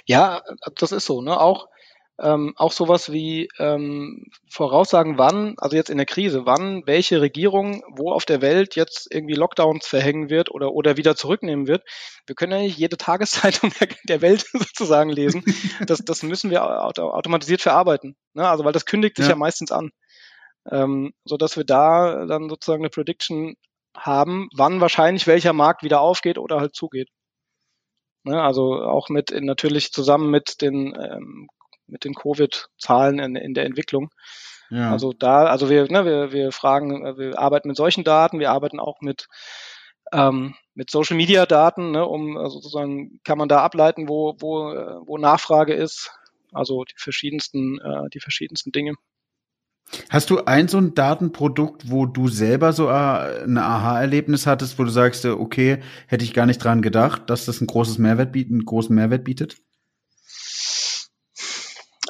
[0.06, 0.44] Ja,
[0.76, 1.22] das ist so.
[1.22, 1.40] Ne?
[1.40, 1.70] Auch
[2.20, 7.84] ähm, auch sowas wie ähm, Voraussagen, wann, also jetzt in der Krise, wann welche Regierung
[7.96, 11.84] wo auf der Welt jetzt irgendwie Lockdowns verhängen wird oder, oder wieder zurücknehmen wird.
[12.26, 13.72] Wir können ja nicht jede Tageszeitung
[14.08, 15.44] der, Welt sozusagen lesen.
[15.86, 18.16] Das, das müssen wir auto, automatisiert verarbeiten.
[18.34, 18.48] Ne?
[18.48, 19.92] Also weil das kündigt sich ja, ja meistens an.
[20.72, 23.56] Ähm, so dass wir da dann sozusagen eine Prediction
[23.96, 27.10] haben, wann wahrscheinlich welcher Markt wieder aufgeht oder halt zugeht.
[28.24, 28.42] Ne?
[28.42, 31.48] Also auch mit in, natürlich zusammen mit den ähm,
[31.88, 34.10] mit den Covid-Zahlen in, in der Entwicklung.
[34.70, 34.92] Ja.
[34.92, 38.52] Also da, also wir, ne, wir, wir fragen, äh, wir arbeiten mit solchen Daten, wir
[38.52, 39.28] arbeiten auch mit
[40.14, 44.72] ähm, mit Social Media Daten, ne, um also sozusagen kann man da ableiten, wo wo
[44.72, 46.12] äh, wo Nachfrage ist,
[46.54, 48.94] also die verschiedensten äh, die verschiedensten Dinge.
[50.10, 54.84] Hast du ein so ein Datenprodukt, wo du selber so äh, ein Aha-Erlebnis hattest, wo
[54.84, 58.52] du sagst, okay, hätte ich gar nicht dran gedacht, dass das ein großes Mehrwert bietet,
[58.52, 59.58] einen großen Mehrwert bietet?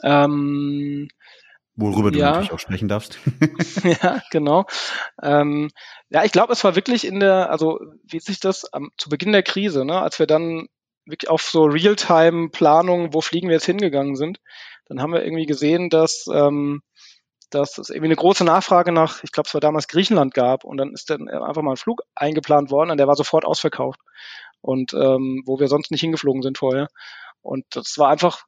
[0.08, 1.10] Ähm,
[1.76, 2.32] Worüber du ja.
[2.32, 3.20] natürlich auch sprechen darfst.
[4.02, 4.66] ja, genau.
[5.22, 5.70] Ähm,
[6.10, 9.32] ja, ich glaube, es war wirklich in der, also wie sich das am, zu Beginn
[9.32, 10.68] der Krise, ne, als wir dann
[11.06, 14.40] wirklich auf so Realtime-Planung, wo fliegen wir jetzt hingegangen sind,
[14.88, 16.82] dann haben wir irgendwie gesehen, dass, ähm,
[17.50, 20.78] dass es irgendwie eine große Nachfrage nach, ich glaube, es war damals Griechenland gab und
[20.78, 24.00] dann ist dann einfach mal ein Flug eingeplant worden und der war sofort ausverkauft
[24.62, 26.88] und ähm, wo wir sonst nicht hingeflogen sind vorher.
[27.42, 28.44] Und das war einfach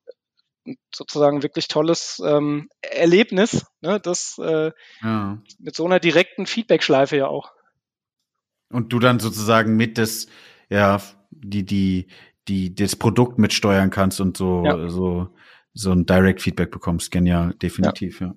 [0.93, 4.00] sozusagen wirklich tolles ähm, Erlebnis, ne?
[4.00, 5.41] das äh, ja.
[5.60, 7.52] mit so einer direkten Feedback-Schleife ja auch.
[8.69, 10.28] Und du dann sozusagen mit das,
[10.69, 12.08] ja, die, die,
[12.48, 14.89] die, das Produkt mitsteuern kannst und so, ja.
[14.89, 15.30] so,
[15.74, 17.12] so ein Direct Feedback bekommst.
[17.12, 18.28] Genial, definitiv, ja.
[18.28, 18.36] ja.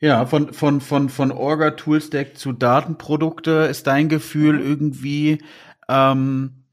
[0.00, 4.66] Ja, von, von, von, von Orga Toolstack zu Datenprodukte ist dein Gefühl mhm.
[4.66, 5.38] irgendwie,
[5.88, 6.63] ähm,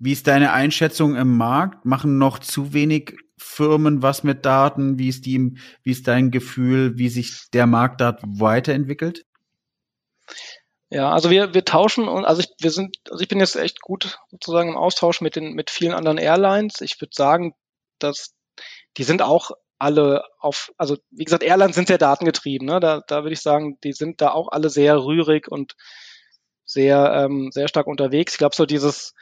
[0.00, 1.84] wie ist deine Einschätzung im Markt?
[1.84, 4.98] Machen noch zu wenig Firmen was mit Daten?
[4.98, 9.26] Wie ist die, wie ist dein Gefühl, wie sich der Markt da weiterentwickelt?
[10.88, 13.80] Ja, also wir, wir tauschen und also ich, wir sind, also ich bin jetzt echt
[13.82, 16.80] gut sozusagen im Austausch mit den, mit vielen anderen Airlines.
[16.80, 17.54] Ich würde sagen,
[17.98, 18.34] dass
[18.96, 22.80] die sind auch alle auf, also wie gesagt, Airlines sind sehr datengetrieben, ne?
[22.80, 25.74] Da, da würde ich sagen, die sind da auch alle sehr rührig und
[26.64, 28.32] sehr, ähm, sehr stark unterwegs.
[28.32, 29.14] Ich glaube, so dieses,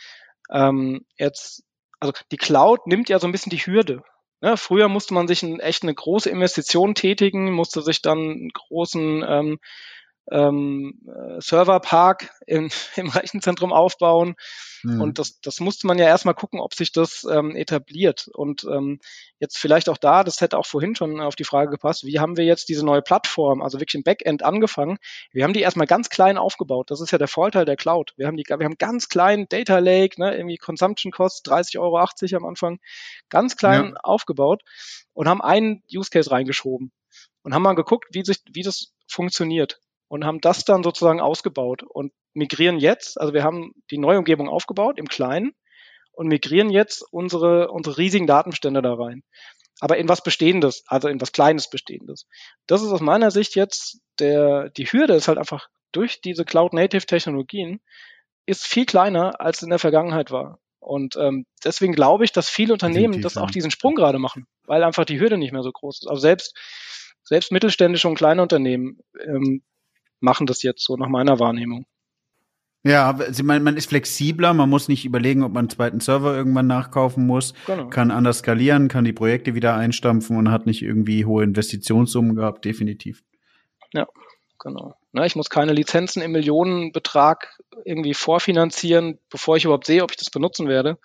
[0.51, 1.65] ähm, jetzt,
[2.01, 4.03] also die Cloud nimmt ja so ein bisschen die Hürde.
[4.41, 4.57] Ne?
[4.57, 9.25] Früher musste man sich ein, echt eine große Investition tätigen, musste sich dann einen großen
[9.27, 9.59] ähm,
[10.31, 14.37] ähm, äh, Serverpark im, im Rechenzentrum aufbauen.
[14.83, 15.01] Mhm.
[15.01, 18.29] Und das, das musste man ja erstmal gucken, ob sich das ähm, etabliert.
[18.33, 19.01] Und ähm,
[19.39, 22.37] jetzt vielleicht auch da, das hätte auch vorhin schon auf die Frage gepasst, wie haben
[22.37, 24.99] wir jetzt diese neue Plattform, also wirklich im Backend angefangen?
[25.33, 26.91] Wir haben die erstmal ganz klein aufgebaut.
[26.91, 28.13] Das ist ja der Vorteil der Cloud.
[28.17, 31.99] Wir haben die, wir haben ganz klein Data Lake, ne, irgendwie Consumption Cost 30,80 Euro
[31.99, 32.79] am Anfang,
[33.29, 34.01] ganz klein ja.
[34.03, 34.63] aufgebaut
[35.13, 36.93] und haben einen Use Case reingeschoben
[37.43, 41.83] und haben mal geguckt, wie sich, wie das funktioniert und haben das dann sozusagen ausgebaut
[41.83, 45.53] und migrieren jetzt, also wir haben die neue Umgebung aufgebaut im Kleinen
[46.13, 49.23] und migrieren jetzt unsere, unsere riesigen Datenbestände da rein.
[49.81, 52.27] Aber in was Bestehendes, also in was Kleines Bestehendes.
[52.67, 57.81] Das ist aus meiner Sicht jetzt der, die Hürde ist halt einfach durch diese Cloud-Native-Technologien
[58.47, 60.59] ist viel kleiner, als in der Vergangenheit war.
[60.81, 64.83] Und ähm, deswegen glaube ich, dass viele Unternehmen das auch diesen Sprung gerade machen, weil
[64.83, 66.09] einfach die Hürde nicht mehr so groß ist.
[66.09, 66.57] Also selbst,
[67.25, 69.63] selbst mittelständische und kleine Unternehmen ähm,
[70.21, 71.87] machen das jetzt so nach meiner Wahrnehmung.
[72.85, 76.69] Ja, man, man ist flexibler, man muss nicht überlegen, ob man einen zweiten Server irgendwann
[76.69, 77.89] nachkaufen muss, genau.
[77.89, 82.65] kann anders skalieren, kann die Projekte wieder einstampfen und hat nicht irgendwie hohe Investitionssummen gehabt,
[82.65, 83.25] definitiv.
[83.93, 84.07] Ja,
[84.61, 84.95] genau.
[85.13, 90.17] Na, ich muss keine Lizenzen im Millionenbetrag irgendwie vorfinanzieren, bevor ich überhaupt sehe, ob ich
[90.17, 90.99] das benutzen werde,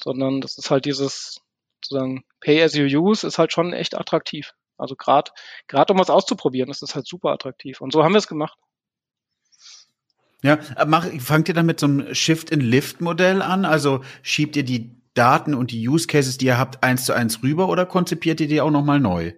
[0.00, 1.40] sondern das ist halt dieses
[1.84, 4.52] sozusagen Pay as you use ist halt schon echt attraktiv.
[4.76, 5.30] Also gerade
[5.66, 7.80] gerade um was auszuprobieren, ist das halt super attraktiv.
[7.80, 8.58] Und so haben wir es gemacht.
[10.42, 13.64] Ja, mach, fangt ihr dann mit so einem Shift-in-Lift-Modell an?
[13.64, 17.42] Also schiebt ihr die Daten und die Use Cases, die ihr habt, eins zu eins
[17.42, 19.32] rüber oder konzipiert ihr die auch nochmal neu?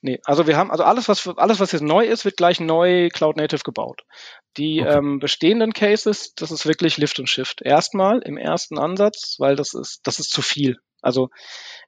[0.00, 3.08] Nee, also wir haben, also alles, was alles, was jetzt neu ist, wird gleich neu
[3.08, 4.02] Cloud Native gebaut.
[4.56, 4.98] Die okay.
[4.98, 7.62] ähm, bestehenden Cases, das ist wirklich Lift und Shift.
[7.62, 10.78] Erstmal im ersten Ansatz, weil das ist, das ist zu viel.
[11.06, 11.30] Also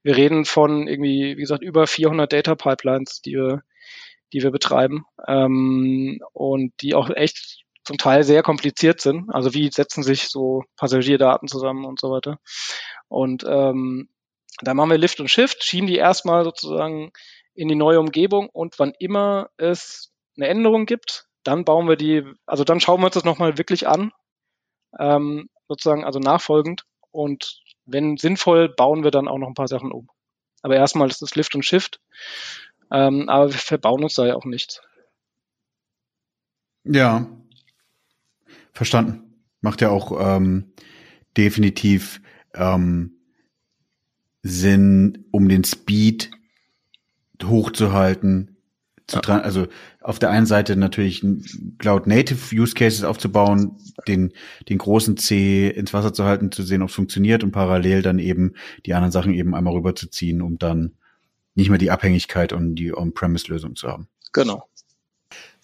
[0.02, 3.62] wir reden von irgendwie, wie gesagt, über 400 Data Pipelines, die wir,
[4.32, 9.30] die wir betreiben ähm, und die auch echt zum Teil sehr kompliziert sind.
[9.30, 12.38] Also wie setzen sich so Passagierdaten zusammen und so weiter.
[13.08, 14.08] Und ähm,
[14.60, 17.12] da machen wir Lift und Shift, schieben die erstmal sozusagen
[17.54, 22.24] in die neue Umgebung und wann immer es eine Änderung gibt, dann bauen wir die,
[22.46, 24.12] also dann schauen wir uns das nochmal wirklich an,
[24.98, 29.90] ähm, sozusagen also nachfolgend und wenn sinnvoll, bauen wir dann auch noch ein paar Sachen
[29.90, 30.08] um.
[30.62, 32.00] Aber erstmal ist es Lift und Shift,
[32.90, 34.80] ähm, aber wir verbauen uns da ja auch nichts.
[36.84, 37.26] Ja,
[38.78, 39.42] Verstanden.
[39.60, 40.72] Macht ja auch ähm,
[41.36, 42.20] definitiv
[42.54, 43.18] ähm,
[44.44, 46.30] Sinn, um den Speed
[47.42, 48.57] hochzuhalten.
[49.08, 49.40] Zu ja.
[49.40, 49.66] Also
[50.02, 51.24] auf der einen Seite natürlich
[51.78, 54.34] Cloud Native Use Cases aufzubauen, den,
[54.68, 58.18] den großen C ins Wasser zu halten, zu sehen, ob es funktioniert und parallel dann
[58.18, 58.52] eben
[58.84, 60.92] die anderen Sachen eben einmal rüberzuziehen, um dann
[61.54, 64.08] nicht mehr die Abhängigkeit und die On-Premise-Lösung zu haben.
[64.34, 64.68] Genau.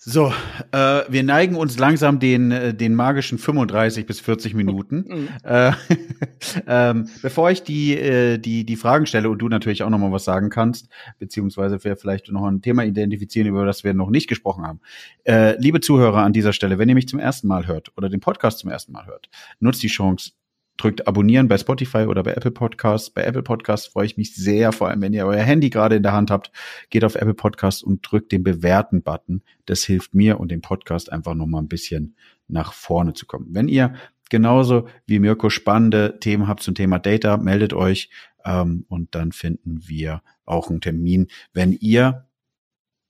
[0.06, 0.34] So,
[0.72, 5.04] äh, wir neigen uns langsam den, äh, den magischen 35 bis 40 Minuten.
[5.14, 5.28] Mhm.
[5.44, 5.72] Äh,
[6.66, 10.10] ähm, bevor ich die, äh, die, die Fragen stelle und du natürlich auch noch mal
[10.12, 10.88] was sagen kannst,
[11.18, 14.80] beziehungsweise wir vielleicht noch ein Thema identifizieren, über das wir noch nicht gesprochen haben.
[15.24, 18.20] Äh, liebe Zuhörer an dieser Stelle, wenn ihr mich zum ersten Mal hört oder den
[18.20, 19.28] Podcast zum ersten Mal hört,
[19.60, 20.32] nutzt die Chance,
[20.76, 23.10] drückt abonnieren bei Spotify oder bei Apple Podcasts.
[23.10, 26.02] Bei Apple Podcasts freue ich mich sehr, vor allem wenn ihr euer Handy gerade in
[26.02, 26.50] der Hand habt,
[26.90, 29.42] geht auf Apple Podcasts und drückt den bewerten Button.
[29.66, 32.16] Das hilft mir und dem Podcast einfach noch mal ein bisschen
[32.48, 33.46] nach vorne zu kommen.
[33.50, 33.94] Wenn ihr
[34.30, 38.10] genauso wie Mirko spannende Themen habt zum Thema Data, meldet euch
[38.44, 41.28] ähm, und dann finden wir auch einen Termin.
[41.52, 42.26] Wenn ihr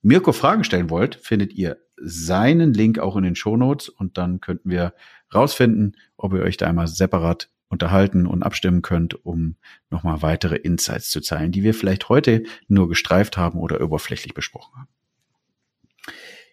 [0.01, 4.41] Mirko Fragen stellen wollt, findet ihr seinen Link auch in den Show Notes und dann
[4.41, 4.93] könnten wir
[5.33, 9.55] rausfinden, ob ihr euch da einmal separat unterhalten und abstimmen könnt, um
[9.89, 14.73] nochmal weitere Insights zu zeigen, die wir vielleicht heute nur gestreift haben oder oberflächlich besprochen
[14.77, 14.89] haben.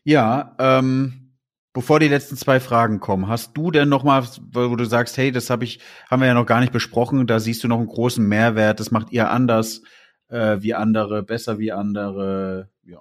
[0.05, 1.35] Ja, ähm,
[1.73, 5.31] bevor die letzten zwei Fragen kommen, hast du denn noch mal, wo du sagst, hey,
[5.31, 7.87] das habe ich, haben wir ja noch gar nicht besprochen, da siehst du noch einen
[7.87, 9.83] großen Mehrwert, das macht ihr anders
[10.29, 13.01] äh, wie andere, besser wie andere, ja.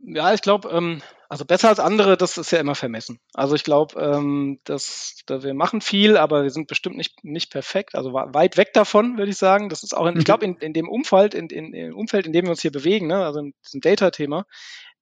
[0.00, 1.02] Ja, ich glaube, ähm,
[1.34, 3.18] also besser als andere, das ist ja immer vermessen.
[3.32, 7.50] Also ich glaube, ähm, dass, dass wir machen viel, aber wir sind bestimmt nicht, nicht
[7.50, 7.96] perfekt.
[7.96, 9.68] Also weit weg davon, würde ich sagen.
[9.68, 12.32] Das ist auch, in, ich glaube, in, in dem Umfeld, in, in, im Umfeld, in
[12.32, 14.44] dem wir uns hier bewegen, ne, also in diesem Data-Thema,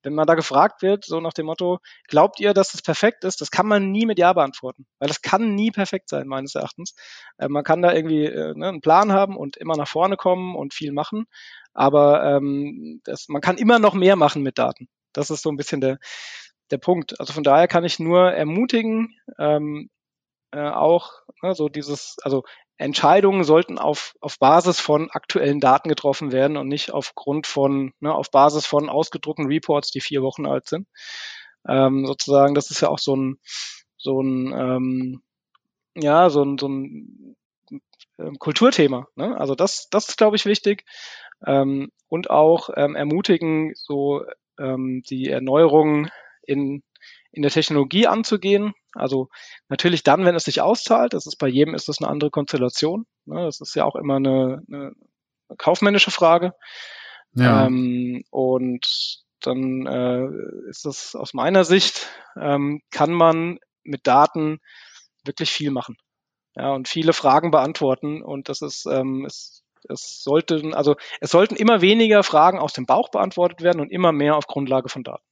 [0.03, 3.43] wenn man da gefragt wird, so nach dem Motto, glaubt ihr, dass das perfekt ist?
[3.43, 6.95] Das kann man nie mit Ja beantworten, weil das kann nie perfekt sein, meines Erachtens.
[7.37, 10.57] Äh, man kann da irgendwie äh, ne, einen Plan haben und immer nach vorne kommen
[10.57, 11.27] und viel machen,
[11.75, 14.89] aber ähm, das, man kann immer noch mehr machen mit Daten.
[15.13, 15.99] Das ist so ein bisschen der,
[16.71, 17.19] der Punkt.
[17.21, 19.91] Also von daher kann ich nur ermutigen, ähm,
[20.53, 22.43] äh, auch ne, so dieses, also
[22.77, 28.15] Entscheidungen sollten auf, auf Basis von aktuellen Daten getroffen werden und nicht aufgrund von, ne,
[28.15, 30.89] auf Basis von ausgedruckten Reports, die vier Wochen alt sind.
[31.69, 33.39] Ähm, sozusagen, das ist ja auch so ein,
[33.97, 35.23] so ein, ähm,
[35.95, 37.37] ja, so ein, so ein
[38.19, 39.07] ähm, Kulturthema.
[39.15, 39.39] Ne?
[39.39, 40.85] Also das, das ist, glaube ich, wichtig.
[41.47, 44.25] Ähm, und auch ähm, ermutigen, so
[44.63, 46.09] ähm, die Erneuerung
[46.43, 46.83] in,
[47.31, 48.75] in der Technologie anzugehen.
[48.95, 49.29] Also
[49.69, 51.15] natürlich dann, wenn es sich auszahlt.
[51.15, 53.07] Das ist bei jedem ist das eine andere Konstellation.
[53.25, 53.45] Ne?
[53.45, 54.93] Das ist ja auch immer eine, eine
[55.57, 56.55] kaufmännische Frage.
[57.35, 57.67] Ja.
[57.67, 62.09] Ähm, und dann äh, ist das aus meiner Sicht,
[62.41, 64.61] ähm, kann man mit Daten
[65.25, 65.97] wirklich viel machen.
[66.55, 68.23] Ja, und viele Fragen beantworten.
[68.23, 72.87] Und das ist, ähm, ist es sollten, also es sollten immer weniger Fragen aus dem
[72.87, 75.25] Bauch beantwortet werden und immer mehr auf Grundlage von Daten.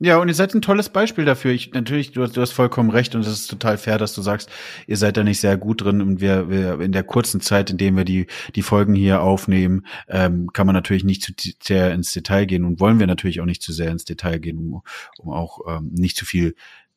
[0.00, 1.50] Ja, und ihr seid ein tolles Beispiel dafür.
[1.50, 4.22] Ich, natürlich, du hast, du hast vollkommen recht und es ist total fair, dass du
[4.22, 4.48] sagst,
[4.86, 7.78] ihr seid da nicht sehr gut drin und wir, wir in der kurzen Zeit, in
[7.78, 12.12] der wir die, die Folgen hier aufnehmen, ähm, kann man natürlich nicht zu sehr ins
[12.12, 14.82] Detail gehen und wollen wir natürlich auch nicht zu sehr ins Detail gehen, um,
[15.18, 16.54] um auch ähm, nicht zu viel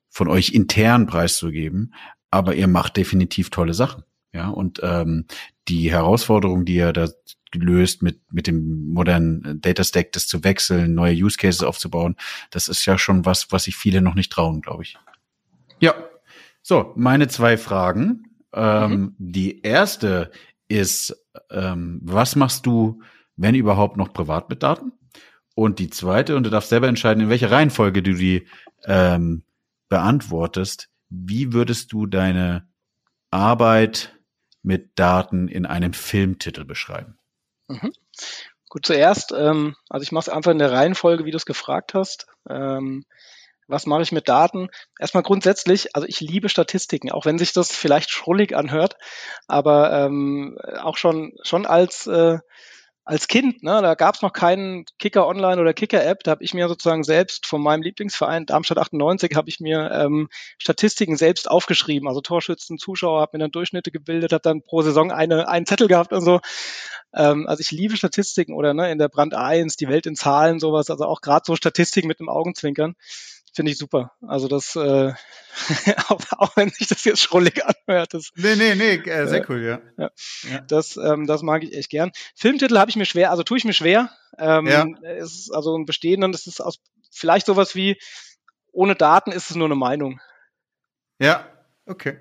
[0.10, 1.96] von euch intern preiszugeben.
[2.30, 4.04] Aber ihr macht definitiv tolle Sachen.
[4.34, 5.26] Ja, und ähm,
[5.68, 7.10] die Herausforderung, die ihr da
[7.52, 12.16] gelöst mit, mit dem modernen Data Stack, das zu wechseln, neue Use Cases aufzubauen.
[12.50, 14.98] Das ist ja schon was, was sich viele noch nicht trauen, glaube ich.
[15.80, 15.94] Ja.
[16.62, 18.24] So, meine zwei Fragen.
[18.54, 19.16] Ähm, mhm.
[19.18, 20.32] Die erste
[20.68, 21.16] ist,
[21.50, 23.02] ähm, was machst du,
[23.36, 24.94] wenn überhaupt noch privat mit Daten?
[25.56, 28.48] Und die zweite, und du darfst selber entscheiden, in welcher Reihenfolge du die
[28.86, 29.44] ähm,
[29.90, 32.70] beantwortest, wie würdest du deine
[33.32, 34.18] Arbeit
[34.64, 37.18] mit Daten in einem Filmtitel beschreiben?
[37.68, 37.94] Mhm.
[38.70, 41.94] Gut, zuerst, ähm, also ich mache es einfach in der Reihenfolge, wie du es gefragt
[41.94, 42.28] hast.
[42.50, 43.06] Ähm,
[43.68, 44.70] was mache ich mit Daten?
[45.00, 48.98] Erstmal grundsätzlich, also ich liebe Statistiken, auch wenn sich das vielleicht schrullig anhört,
[49.48, 52.40] aber ähm, auch schon schon als äh,
[53.12, 56.46] als Kind, ne, da gab es noch keinen Kicker Online oder Kicker App, da habe
[56.46, 61.52] ich mir sozusagen selbst von meinem Lieblingsverein Darmstadt 98 habe ich mir ähm, Statistiken selbst
[61.52, 65.66] aufgeschrieben, also Torschützen, Zuschauer, habe mir dann Durchschnitte gebildet, habe dann pro Saison eine einen
[65.66, 66.40] Zettel gehabt und so.
[67.14, 70.62] Ähm, also ich liebe Statistiken oder ne, in der Brand 1, die Welt in Zahlen,
[70.62, 72.96] sowas, also auch gerade so Statistiken mit dem Augenzwinkern
[73.54, 74.12] finde ich super.
[74.22, 75.14] Also das, äh,
[76.08, 78.14] auch, auch wenn sich das jetzt schrullig anhört.
[78.14, 79.82] Das, nee, nee, nee, äh, sehr cool, ja.
[79.98, 80.12] ja.
[80.50, 80.62] ja.
[80.62, 82.12] Das, ähm, das mag ich echt gern.
[82.36, 84.10] Filmtitel habe ich mir schwer, also tue ich mir schwer.
[84.38, 84.86] Ähm, ja.
[85.18, 86.80] Ist also ein bestehenden, das ist aus,
[87.12, 87.98] vielleicht sowas wie,
[88.72, 90.22] ohne Daten ist es nur eine Meinung.
[91.20, 91.48] Ja,
[91.86, 92.18] okay.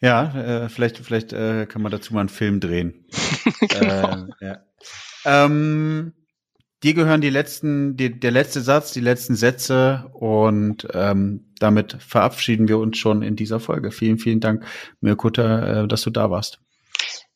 [0.00, 3.06] Ja, äh, vielleicht, vielleicht äh, kann man dazu mal einen Film drehen.
[3.60, 4.26] genau.
[4.40, 4.66] äh, ja.
[5.24, 6.12] Ähm,
[6.82, 12.66] Dir gehören die letzten, die, der letzte Satz, die letzten Sätze und ähm, damit verabschieden
[12.66, 13.92] wir uns schon in dieser Folge.
[13.92, 14.64] Vielen, vielen Dank,
[15.00, 16.58] Mirkuta, äh, dass du da warst.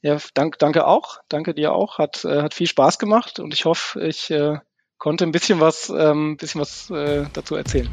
[0.03, 1.19] Ja, dank, danke auch.
[1.29, 1.99] Danke dir auch.
[1.99, 4.59] Hat, äh, hat viel Spaß gemacht und ich hoffe, ich äh,
[4.99, 7.89] konnte ein bisschen was, ähm, bisschen was äh, dazu erzählen.